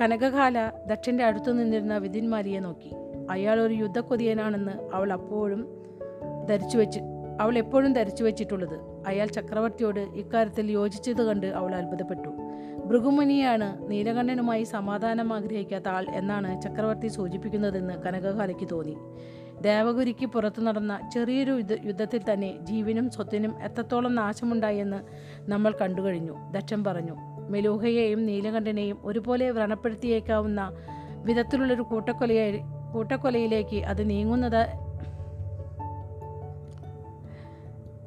[0.00, 2.92] കനകകാല ദക്ഷന്റെ അടുത്തു നിന്നിരുന്ന വിധിന്മാരിയെ നോക്കി.
[3.30, 5.82] അയാൾ ഒരു യുദ്ധക്കൊതിയനാണെന്ന് അവൾ അപ്പോഴും
[6.48, 7.00] ധരിച്ചു വെച്ച്
[7.40, 8.78] അവൾ എപ്പോഴും ധരിച്ചു വെച്ചിട്ടുള്ളത്.
[9.06, 12.28] അയാൾ ചക്രവർത്തിയോട് ഇക്കാര്യത്തിൽ യോജിച്ചത് കണ്ട് അവൾ അത്ഭുതപ്പെട്ടു.
[12.88, 18.96] ഭൃഗുമുനിയാണ് നീലകണ്ഠനുമായി സമാധാനം ആഗ്രഹിക്കാത്ത ആൾ എന്നാണ് ചക്രവർത്തി സൂചിപ്പിക്കുന്നതെന്ന് കനകകാലയ്ക്ക് തോന്നി.
[19.60, 25.00] ദേവഗുരിക്ക് പുറത്തു നടന്ന ചെറിയൊരു യുദ്ധ യുദ്ധത്തിൽ തന്നെ ജീവനും സ്വത്തിനും എത്രത്തോളം നാശമുണ്ടായെന്ന്
[25.50, 27.16] നമ്മൾ കണ്ടുകഴിഞ്ഞു ദക്ഷൻ പറഞ്ഞു.
[27.50, 30.72] മെലൂഹയെയും നീലകണ്ഠനെയും ഒരുപോലെ വ്രണപ്പെടുത്തിയേക്കാവുന്ന
[31.24, 32.60] വിധത്തിലുള്ളൊരു കൂട്ടക്കൊലയായി
[32.92, 34.87] കൂട്ടക്കൊലയിലേക്ക് അത് നീങ്ങുന്നത്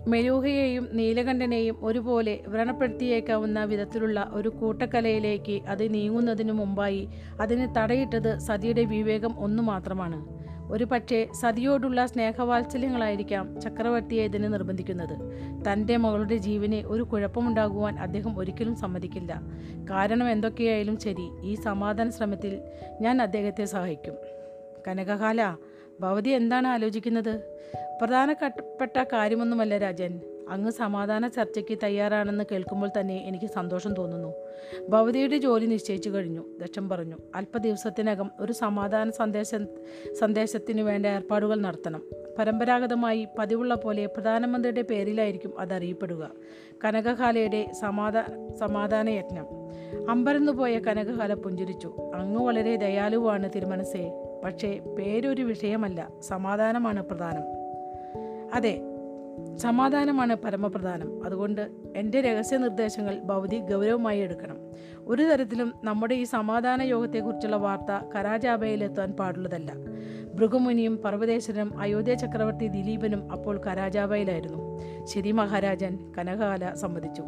[0.08, 7.10] മെലൂഹയെയും നീലകണ്ഠനെയും ഒരുപോലെ വ്രണപ്പെടുത്തിയേക്കാവുന്ന വിധത്തിലുള്ള ഒരു കൂട്ടക്കലയിലേക്ക് അത് നീങ്ങുന്നതിനു മുമ്പായി
[7.42, 10.42] അതിന് തടയിട്ടത് സതിയുടെ വിവേകം ഒന്നു മാത്രമാണ്.
[10.72, 15.16] ഒരു പക്ഷേ സതിയോടുള്ള സ്നേഹവാത്സല്യങ്ങളായിരിക്കാം ചക്രവർത്തിയെ ഇതിന് നിർബന്ധിക്കുന്നത്.
[15.72, 19.42] തന്റെ മകളുടെ ജീവന് ഒരു കുഴപ്പമുണ്ടാകുവാൻ അദ്ദേഹം ഒരിക്കലും സമ്മതിക്കില്ല.
[19.90, 22.62] കാരണം എന്തൊക്കെയായാലും ശരി ഈ സമാധാന ശ്രമത്തിൽ
[23.02, 24.14] ഞാൻ അദ്ദേഹത്തെ സഹായിക്കും.
[24.88, 25.56] കനകകാല
[26.02, 27.40] ഭവതി എന്താണ് ആലോചിക്കുന്നത്?
[28.02, 30.22] പ്രധാനപ്പെട്ട കാര്യമൊന്നുമല്ല രാജൻ.
[30.50, 34.34] അങ്ങ് സമാധാന ചർച്ചയ്ക്ക് തയ്യാറാണെന്ന് കേൾക്കുമ്പോൾ തന്നെ എനിക്ക് സന്തോഷം തോന്നുന്നു.
[34.90, 37.18] ഭവതിയുടെ ജോലി നിശ്ചയിച്ചു കഴിഞ്ഞു ദക്ഷം പറഞ്ഞു.
[37.36, 39.56] അല്പ ദിവസത്തിനകം ഒരു സമാധാന സന്ദേശ
[40.20, 42.04] സന്ദേശത്തിനു വേണ്ട ഏർപ്പാടുകൾ നടത്തണം.
[42.38, 46.30] പരമ്പരാഗതമായി പതിവുള്ള പോലെ പ്രധാനമന്ത്രിയുടെ പേരിലായിരിക്കും അത് അറിയപ്പെടുക
[46.86, 48.24] കനകകാലയുടെ സമാധാ
[48.60, 49.46] സമാധാന യജ്ഞം
[50.10, 52.12] അമ്പരന്നുപോയ കനകഹാല പുഞ്ചിരിച്ചു.
[52.16, 54.31] അങ്ങ് വളരെ ദയാലുവാണ് തിരുമനസേ.
[54.44, 57.44] പക്ഷേ പേരൊരു വിഷയമല്ല സമാധാനമാണ് പ്രധാനം.
[58.54, 58.82] അതെ
[59.56, 61.26] സമാധാനമാണ് പരമപ്രധാനം.
[61.26, 64.58] അതുകൊണ്ട് എന്റെ രഹസ്യ നിർദ്ദേശങ്ങൾ ഭൗതി ഗൗരവമായി എടുക്കണം.
[65.08, 69.74] ഒരു തരത്തിലും നമ്മുടെ ഈ സമാധാന യോഗത്തെക്കുറിച്ചുള്ള വാർത്ത കരാജാബയിലെത്താൻ പാടുള്ളതല്ല.
[70.34, 77.24] ഭൃഗുമുനിയും പർവതേശ്വരനും അയോധ്യ ചക്രവർത്തി ദിലീപനും അപ്പോൾ കരാജാബയിലായിരുന്നു ശരി മഹാരാജൻ കനകാല സമ്മതിച്ചു.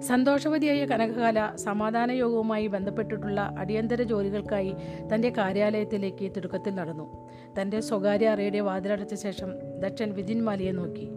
[0.00, 4.74] സന്തോഷവതിയായ കനകകാല സമാധാന യോഗവുമായി ബന്ധപ്പെട്ടിട്ടുള്ള അടിയന്തര ജോലികൾക്കായി
[5.14, 7.28] തന്റെ കാര്യാലയത്തിലേക്ക് തിടുക്കത്തിൽ നടന്നു.
[7.60, 11.08] തന്റെ സ്വകാര്യ അറയുടെ വാതിലടച്ച ശേഷം ദക്ഷൻ വിധിന്മാലിയെ നോക്കി.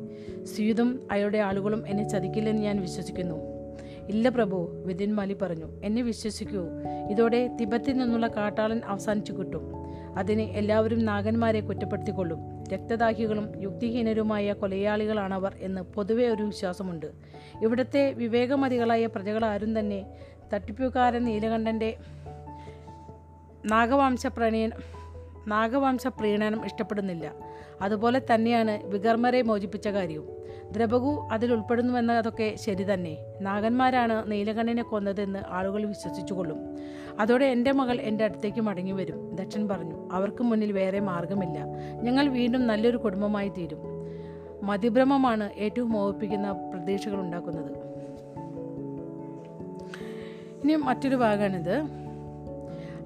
[0.44, 3.36] സ്യൂതും അയാളുടെ ആളുകളും എന്നെ ചതിക്കില്ലെന്ന് ഞാൻ വിശ്വസിക്കുന്നു.
[4.10, 5.82] ഇല്ല പ്രഭു വിധിന്മാലി പറഞ്ഞു.
[5.84, 6.66] എന്നെ വിശ്വസിക്കൂ.
[7.10, 9.74] ഇതോടെ തിബത്തിൽ നിന്നുള്ള കാട്ടാളൻ അവസാനിച്ചു കിട്ടും.
[10.18, 12.40] അതിന് എല്ലാവരും നാഗന്മാരെ കുറ്റപ്പെടുത്തിക്കൊള്ളും.
[12.74, 17.39] രക്തദാഹികളും യുക്തിഹീനരുമായ കൊലയാളികളാണവർ എന്ന് പൊതുവെ ഒരു വിശ്വാസമുണ്ട്.
[17.62, 20.06] ഇവിടുത്തെ വിവേകമതികളായ പ്രജകളാരും തന്നെ
[20.54, 21.98] തട്ടിപ്പുകാരൻ നീലകണ്ഠന്റെ
[23.66, 24.72] നാഗവംശ പ്രണയൻ
[25.48, 27.34] നാഗവംശ പ്രീണനം ഇഷ്ടപ്പെടുന്നില്ല.
[27.82, 30.40] അതുപോലെ തന്നെയാണ് വികർമ്മരെ മോചിപ്പിച്ച കാര്യവും.
[31.32, 33.18] അതിൽ ഉൾപ്പെടുന്നുവെന്നതൊക്കെ ശരി തന്നെ.
[33.42, 36.58] നാഗന്മാരാണ് നീലകണ്ഠനെ കൊന്നതെന്ന് ആളുകൾ വിശ്വസിച്ചുകൊള്ളും.
[37.20, 40.10] അതോടെ എന്റെ മകൾ എന്റെ അടുത്തേക്ക് മടങ്ങി വരും ദക്ഷൻ പറഞ്ഞു.
[40.12, 41.60] അവർക്ക് മുന്നിൽ വേറെ മാർഗമില്ല.
[42.02, 43.99] ഞങ്ങൾ വീണ്ടും നല്ലൊരു കുടുംബമായി തീരും.
[44.64, 47.90] മതിഭ്രമമാണ് ഏറ്റവും മോഹിപ്പിക്കുന്ന പ്രതീക്ഷകൾ ഉണ്ടാക്കുന്നത്.
[50.64, 51.84] ഇനി മറ്റൊരു ഭാഗമാണിത്.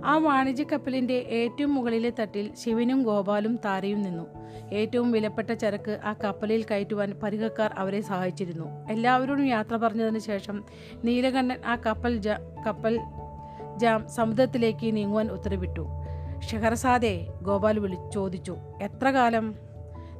[0.05, 4.23] ആ വാണിജ്യ കപ്പലിന്റെ ഏറ്റവും മുകളിലെ തട്ടിൽ ശിവനും ഗോപാലും താരയും നിന്നു.
[4.73, 8.91] ഏറ്റവും വിലപ്പെട്ട ചരക്ക് ആ കപ്പലിൽ കയറ്റുവാൻ പരിഹക്കാർ അവരെ സഹായിച്ചിരുന്നു.
[8.91, 10.63] എല്ലാവരോടും യാത്ര പറഞ്ഞതിന് ശേഷം
[11.03, 12.27] നീലകണ്ഠൻ ആ കപ്പൽ ജ
[12.67, 12.99] കപ്പൽ
[13.77, 15.87] ജാം സമുദ്രത്തിലേക്ക് നീങ്ങുവാൻ ഉത്തരവിട്ടു.
[16.39, 19.55] ഷെഹർസാദെ ഗോപാൽ വിളി ചോദിച്ചു എത്ര കാലം?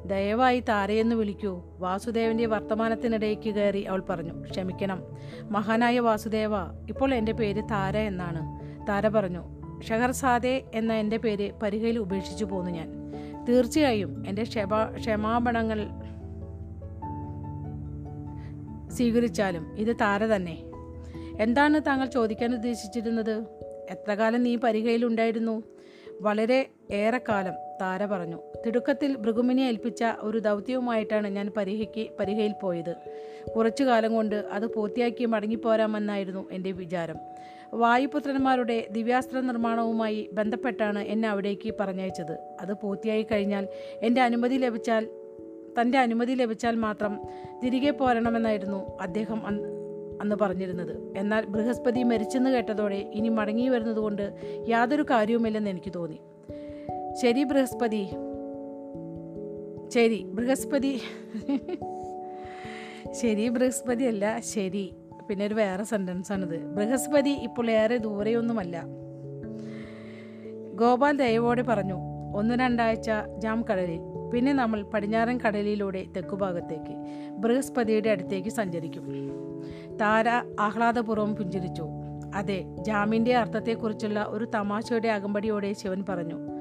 [0.04, 1.62] ദയവായി താരയെന്ന് വിളിക്കൂ.
[1.78, 5.02] വാസുദേവന്റെ വർത്തമാനത്തിനിടയ്ക്ക് കയറി അവൾ പറഞ്ഞു ക്ഷമിക്കണം.
[5.50, 6.50] മഹാനായ വാസുദേവ
[6.88, 8.40] ഇപ്പോൾ എന്റെ പേര് താര എന്നാണ്.
[8.88, 9.44] താര പറഞ്ഞു
[9.82, 13.04] ഷഹർസാദെ എന്ന എന്റെ പേര് പരിഹയിൽ ഉപേക്ഷിച്ചു പോന്നു ഞാൻ.
[13.48, 15.86] തീർച്ചയായും എന്റെ ക്ഷമ ക്ഷമാപണങ്ങൾ
[18.90, 20.58] സ്വീകരിച്ചാലും ഇത് താര തന്നെ.
[21.40, 23.44] എന്താണ് താങ്കൾ ചോദിക്കാൻ ഉദ്ദേശിച്ചിരുന്നത്?
[23.90, 25.62] എത്ര കാലം നീ പരിഹയിലുണ്ടായിരുന്നു
[26.20, 28.38] വളരെ ഏറെക്കാലം താര പറഞ്ഞു.
[28.66, 32.94] തിടുക്കത്തിൽ ഭൃഗുമിനെ ഏൽപ്പിച്ച ഒരു ദൗത്യവുമായിട്ടാണ് ഞാൻ പരിഹയ്ക്ക് പരിഹയിൽ പോയത്.
[33.56, 37.16] കുറച്ചു കാലം കൊണ്ട് അത് പൂർത്തിയാക്കി മടങ്ങിപ്പോരാമെന്നായിരുന്നു എന്റെ വിചാരം.
[37.74, 42.38] വായുപുത്രന്മാരുടെ ദിവ്യാസ്ത്ര നിർമ്മാണവുമായി ബന്ധപ്പെട്ടാണ് എന്നെ അവിടേക്ക് പറഞ്ഞയച്ചത്.
[42.60, 43.68] അത് പൂർത്തിയായി കഴിഞ്ഞാൽ
[44.02, 45.08] എന്റെ അനുമതി ലഭിച്ചാൽ
[45.80, 47.20] തന്റെ അനുമതി ലഭിച്ചാൽ മാത്രം
[47.64, 49.46] തിരികെ പോരണമെന്നായിരുന്നു അദ്ദേഹം
[50.20, 51.12] അന്ന് പറഞ്ഞിരുന്നത്.
[51.16, 54.32] എന്നാൽ ബൃഹസ്പതി മരിച്ചെന്ന് കേട്ടതോടെ ഇനി മടങ്ങി വരുന്നതുകൊണ്ട്
[54.68, 56.20] യാതൊരു കാര്യവുമില്ലെന്ന് എനിക്ക് തോന്നി.
[57.22, 58.06] ശരി ബൃഹസ്പതി.
[59.94, 61.00] ശരി ബൃഹസ്പതി.
[63.12, 64.94] ശരി ബൃഹസ്പതി അല്ല ശരി.
[65.28, 66.64] പിന്നെ ഒരു വേറെ സെന്റൻസ് ആണിത്.
[66.64, 68.84] ബൃഹസ്പതി ഇപ്പോൾ ഏറെ ദൂരെയൊന്നുമല്ല.
[70.74, 71.98] ഗോപാൽ ദയവോടെ പറഞ്ഞു
[72.36, 74.00] ഒന്ന് രണ്ടാഴ്ച ജാം കടലിൽ.
[74.34, 76.94] പിന്നെ നമ്മൾ പടിഞ്ഞാറൻ കടലിലൂടെ തെക്കുഭാഗത്തേക്ക്.
[77.30, 79.04] ബൃഹസ്പതിയുടെ അടുത്തേക്ക് സഞ്ചരിക്കും.
[80.00, 80.28] താര
[80.60, 81.84] ആഹ്ലാദപൂർവം പുഞ്ചിരിച്ചു.
[82.34, 86.54] അതെ ജാമിന്റെ അർത്ഥത്തെക്കുറിച്ചുള്ള ഒരു തമാശയുടെ അകമ്പടിയോടെ ശിവൻ പറഞ്ഞു.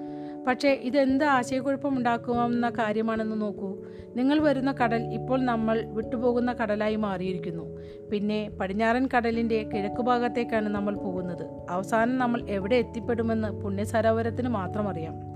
[0.48, 3.84] പക്ഷേ ഇതെന്ത് ആശയക്കുഴപ്പമുണ്ടാക്കുമെന്ന കാര്യമാണെന്ന് നോക്കൂ.
[4.16, 7.78] നിങ്ങൾ വരുന്ന കടൽ ഇപ്പോൾ നമ്മൾ വിട്ടുപോകുന്ന കടലായി മാറിയിരിക്കുന്നു.
[8.12, 11.50] പിന്നെ പടിഞ്ഞാറൻ കടലിന്റെ കിഴക്കുഭാഗത്തേക്കാണ് നമ്മൾ പോകുന്നത്.
[11.70, 15.33] അവസാനം നമ്മൾ എവിടെ എത്തിപ്പെടുമെന്ന് പുണ്യസരോവരത്തിന് മാത്രം അറിയാം.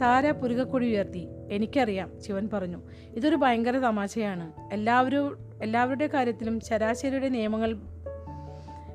[0.00, 1.28] താര പുരുകക്കൊടി ഉയർത്തി.
[1.50, 2.82] എനിക്കറിയാം ശിവൻ പറഞ്ഞു.
[3.14, 4.52] ഇതൊരു ഭയങ്കര തമാശയാണ്.
[4.72, 7.76] എല്ലാവരും എല്ലാവരുടെ കാര്യത്തിലും ശരാശരിയുടെ നിയമങ്ങൾ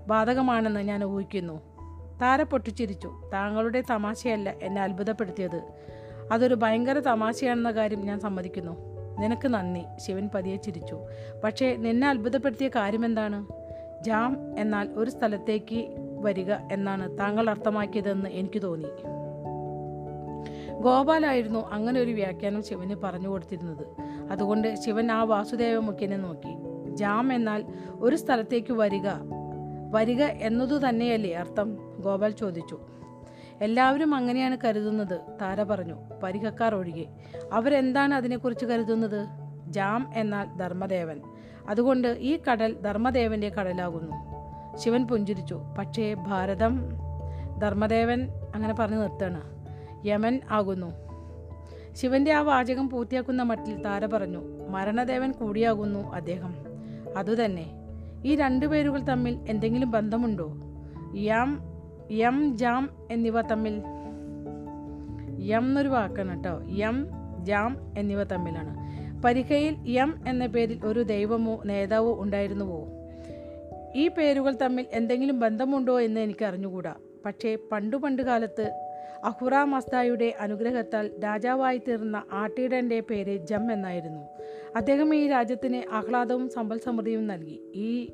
[0.07, 1.61] ബാധകമാണെന്ന് ഞാൻ ഊഹിക്കുന്നു.
[2.21, 3.13] താര പൊട്ടിച്ചിരിച്ചു.
[3.33, 5.61] താങ്കളുടെ തമാശയല്ല എന്നെ അത്ഭുതപ്പെടുത്തിയത്.
[6.31, 8.93] അതൊരു ഭയങ്കര തമാശയാണെന്ന കാര്യം ഞാൻ സമ്മതിക്കുന്നു.
[9.19, 9.81] നിനക്ക് നന്ദി.
[9.97, 10.97] ശിവൻ പതിയെ ചിരിച്ചു.
[11.43, 13.45] പക്ഷേ നിന്നെ അത്ഭുതപ്പെടുത്തിയ കാര്യമെന്താണ്?
[14.03, 15.87] ജാം എന്നാൽ ഒരു സ്ഥലത്തേക്ക്
[16.21, 19.22] വരിക എന്നാണ് താങ്കൾ അർത്ഥമാക്കിയതെന്ന് എനിക്ക് തോന്നി.
[20.83, 24.01] ഗോപാലായിരുന്നു അങ്ങനെ ഒരു വ്യാഖ്യാനം ശിവന് പറഞ്ഞു കൊടുത്തിരുന്നത്.
[24.31, 26.55] അതുകൊണ്ട് ശിവൻ ആ വാസുദേവ മുഖ്യനെ നോക്കി.
[26.95, 27.65] ജാം എന്നാൽ
[27.99, 29.07] ഒരു സ്ഥലത്തേക്ക് വരിക.
[29.91, 31.77] വരിക എന്നതു തന്നെയല്ലേ അർത്ഥം?
[31.99, 32.79] ഗോപാൽ ചോദിച്ചു.
[33.61, 35.95] എല്ലാവരും അങ്ങനെയാണ് കരുതുന്നത് താര പറഞ്ഞു.
[36.23, 37.05] പരിഹക്കാർ ഒഴികെ.
[37.53, 39.27] അവരെന്താണ് അതിനെക്കുറിച്ച് കരുതുന്നത്?
[39.67, 41.21] ജാം എന്നാൽ ധർമ്മദേവൻ.
[41.69, 44.15] അതുകൊണ്ട് ഈ കടൽ ധർമ്മദേവന്റെ കടലാകുന്നു.
[44.77, 45.59] ശിവൻ പുഞ്ചിരിച്ചു.
[45.77, 46.89] പക്ഷേ ഭാരതം
[47.61, 49.52] ധർമ്മദേവൻ അങ്ങനെ പറഞ്ഞു നിർത്തണ്.
[50.05, 51.03] യമൻ ആകുന്നു.
[51.93, 56.55] ശിവന്റെ ആ വാചകം പൂർത്തിയാക്കുന്ന മട്ടിൽ താര പറഞ്ഞു മരണദേവൻ കൂടിയാകുന്നു അദ്ദേഹം.
[57.17, 57.71] അതുതന്നെ.
[58.25, 60.53] ഈ രണ്ടു പേരുകൾ തമ്മിൽ എന്തെങ്കിലും ബന്ധമുണ്ടോ?
[61.15, 61.59] യം
[62.11, 63.83] യം ജാം എന്നിവ തമ്മിൽ
[65.39, 67.07] യം എന്നൊരു വാക്കാണ് കേട്ടോ യം
[67.39, 68.83] ജാം എന്നിവ തമ്മിലാണ്.
[69.21, 72.87] പരിഹയിൽ യം എന്ന പേരിൽ ഒരു ദൈവമോ നേതാവോ ഉണ്ടായിരുന്നുവോ?
[73.95, 76.93] ഈ പേരുകൾ തമ്മിൽ എന്തെങ്കിലും ബന്ധമുണ്ടോ എന്ന് എനിക്ക് അറിഞ്ഞുകൂടാ.
[77.25, 78.82] പക്ഷേ പണ്ടു പണ്ട് കാലത്ത്
[79.23, 84.21] അഹുറ മസ്തായുടെ അനുഗ്രഹത്താൽ രാജാവായി തീർന്ന ആട്ടിടന്റെ പേര് ജം എന്നായിരുന്നു.
[84.75, 87.61] അദ്ദേഹം ഈ രാജ്യത്തിന് ആഹ്ലാദവും സമ്പൽ സമൃദ്ധിയും നൽകി.
[87.75, 88.11] ഈ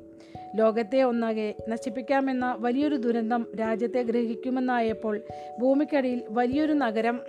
[0.56, 5.20] ലോകത്തെ ഒന്നാകെ നശിപ്പിക്കാമെന്ന വലിയൊരു ദുരന്തം രാജ്യത്തെ ഗ്രഹിക്കുമെന്നായപ്പോൾ
[5.58, 7.20] ഭൂമിക്കടിയിൽ വലിയൊരു നഗരം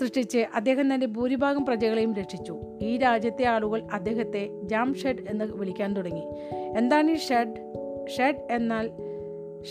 [0.00, 2.60] സൃഷ്ടിച്ച് അദ്ദേഹം തന്റെ ഭൂരിഭാഗം പ്രജകളെയും രക്ഷിച്ചു.
[2.82, 6.22] ഈ രാജ്യത്തെ ആളുകൾ അദ്ദേഹത്തെ ജാം ഷെഡ് എന്ന് വിളിക്കാൻ തുടങ്ങി.
[6.78, 7.66] എന്താണ് ഈ ഷെഡ്?
[8.16, 8.90] ഷെഡ് എന്നാൽ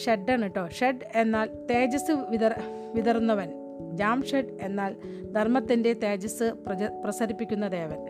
[0.03, 2.55] ഷെഡാണ് കേട്ടോ ഷെഡ് എന്നാൽ തേജസ് വിതർ
[2.93, 3.49] വിതറുന്നവൻ.
[3.93, 4.95] ജാം ഷെഡ് എന്നാൽ
[5.35, 8.05] ധർമ്മത്തിന്റെ തേജസ് പ്രജ പ്രസരിപ്പിക്കുന്ന ദേവൻ.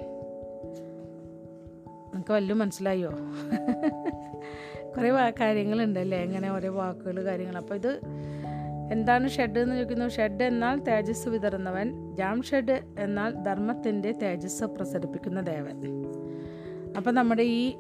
[2.06, 3.10] നിങ്ങൾക്ക് വല്ലതും മനസ്സിലായോ?
[4.98, 6.18] കുറേ കാര്യങ്ങളുണ്ട് കാര്യങ്ങളുണ്ടല്ലേ?
[6.18, 8.00] എങ്ങനെ ഓരോ വാക്കുകൾ കാര്യങ്ങൾ അപ്പോൾ ഇത്
[8.92, 10.10] എന്താണ് ഷെഡ് എന്ന് ചോദിക്കുന്നു?
[10.10, 12.16] ഷെഡ് എന്നാൽ തേജസ് വിതറുന്നവൻ.
[12.16, 15.82] ജാം ഷെഡ് എന്നാൽ ധർമ്മത്തിന്റെ തേജസ് പ്രസരിപ്പിക്കുന്ന ദേവൻ.
[16.98, 17.74] അപ്പം നമ്മുടെ ഈ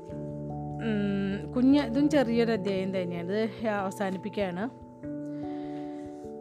[1.56, 3.32] കുഞ്ഞ് ഇതും ചെറിയൊരു അധ്യായം തന്നെയാണ്.
[3.32, 4.70] ഇത് അവസാനിപ്പിക്കുകയാണ്.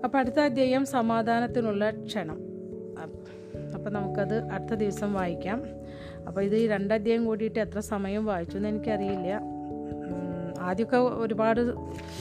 [0.05, 2.39] അപ്പം അടുത്ത അധ്യായം സമാധാനത്തിനുള്ള ക്ഷണം.
[3.75, 5.63] അപ്പം നമുക്കത് അടുത്ത ദിവസം വായിക്കാം.
[6.27, 9.41] അപ്പോൾ ഇത് ഈ രണ്ടധ്യായം കൂടിയിട്ട് എത്ര സമയം വായിച്ചു എന്ന് എനിക്കറിയില്ല.
[10.61, 11.61] ആദ്യമൊക്കെ ഒരുപാട്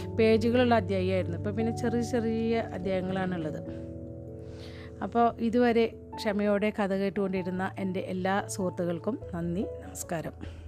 [0.08, 1.38] പേജുകളുള്ള അധ്യായമായിരുന്നു.
[1.38, 3.84] ഇപ്പോൾ പിന്നെ ചെറിയ ചെറിയ അധ്യായങ്ങളാണുള്ളത്.
[5.04, 10.62] അപ്പോൾ ഇതുവരെ ക്ഷമയോടെ കഥ കേട്ടുകൊണ്ടിരുന്ന എന്റെ എല്ലാ സുഹൃത്തുക്കൾക്കും നന്ദി നമസ്കാരം.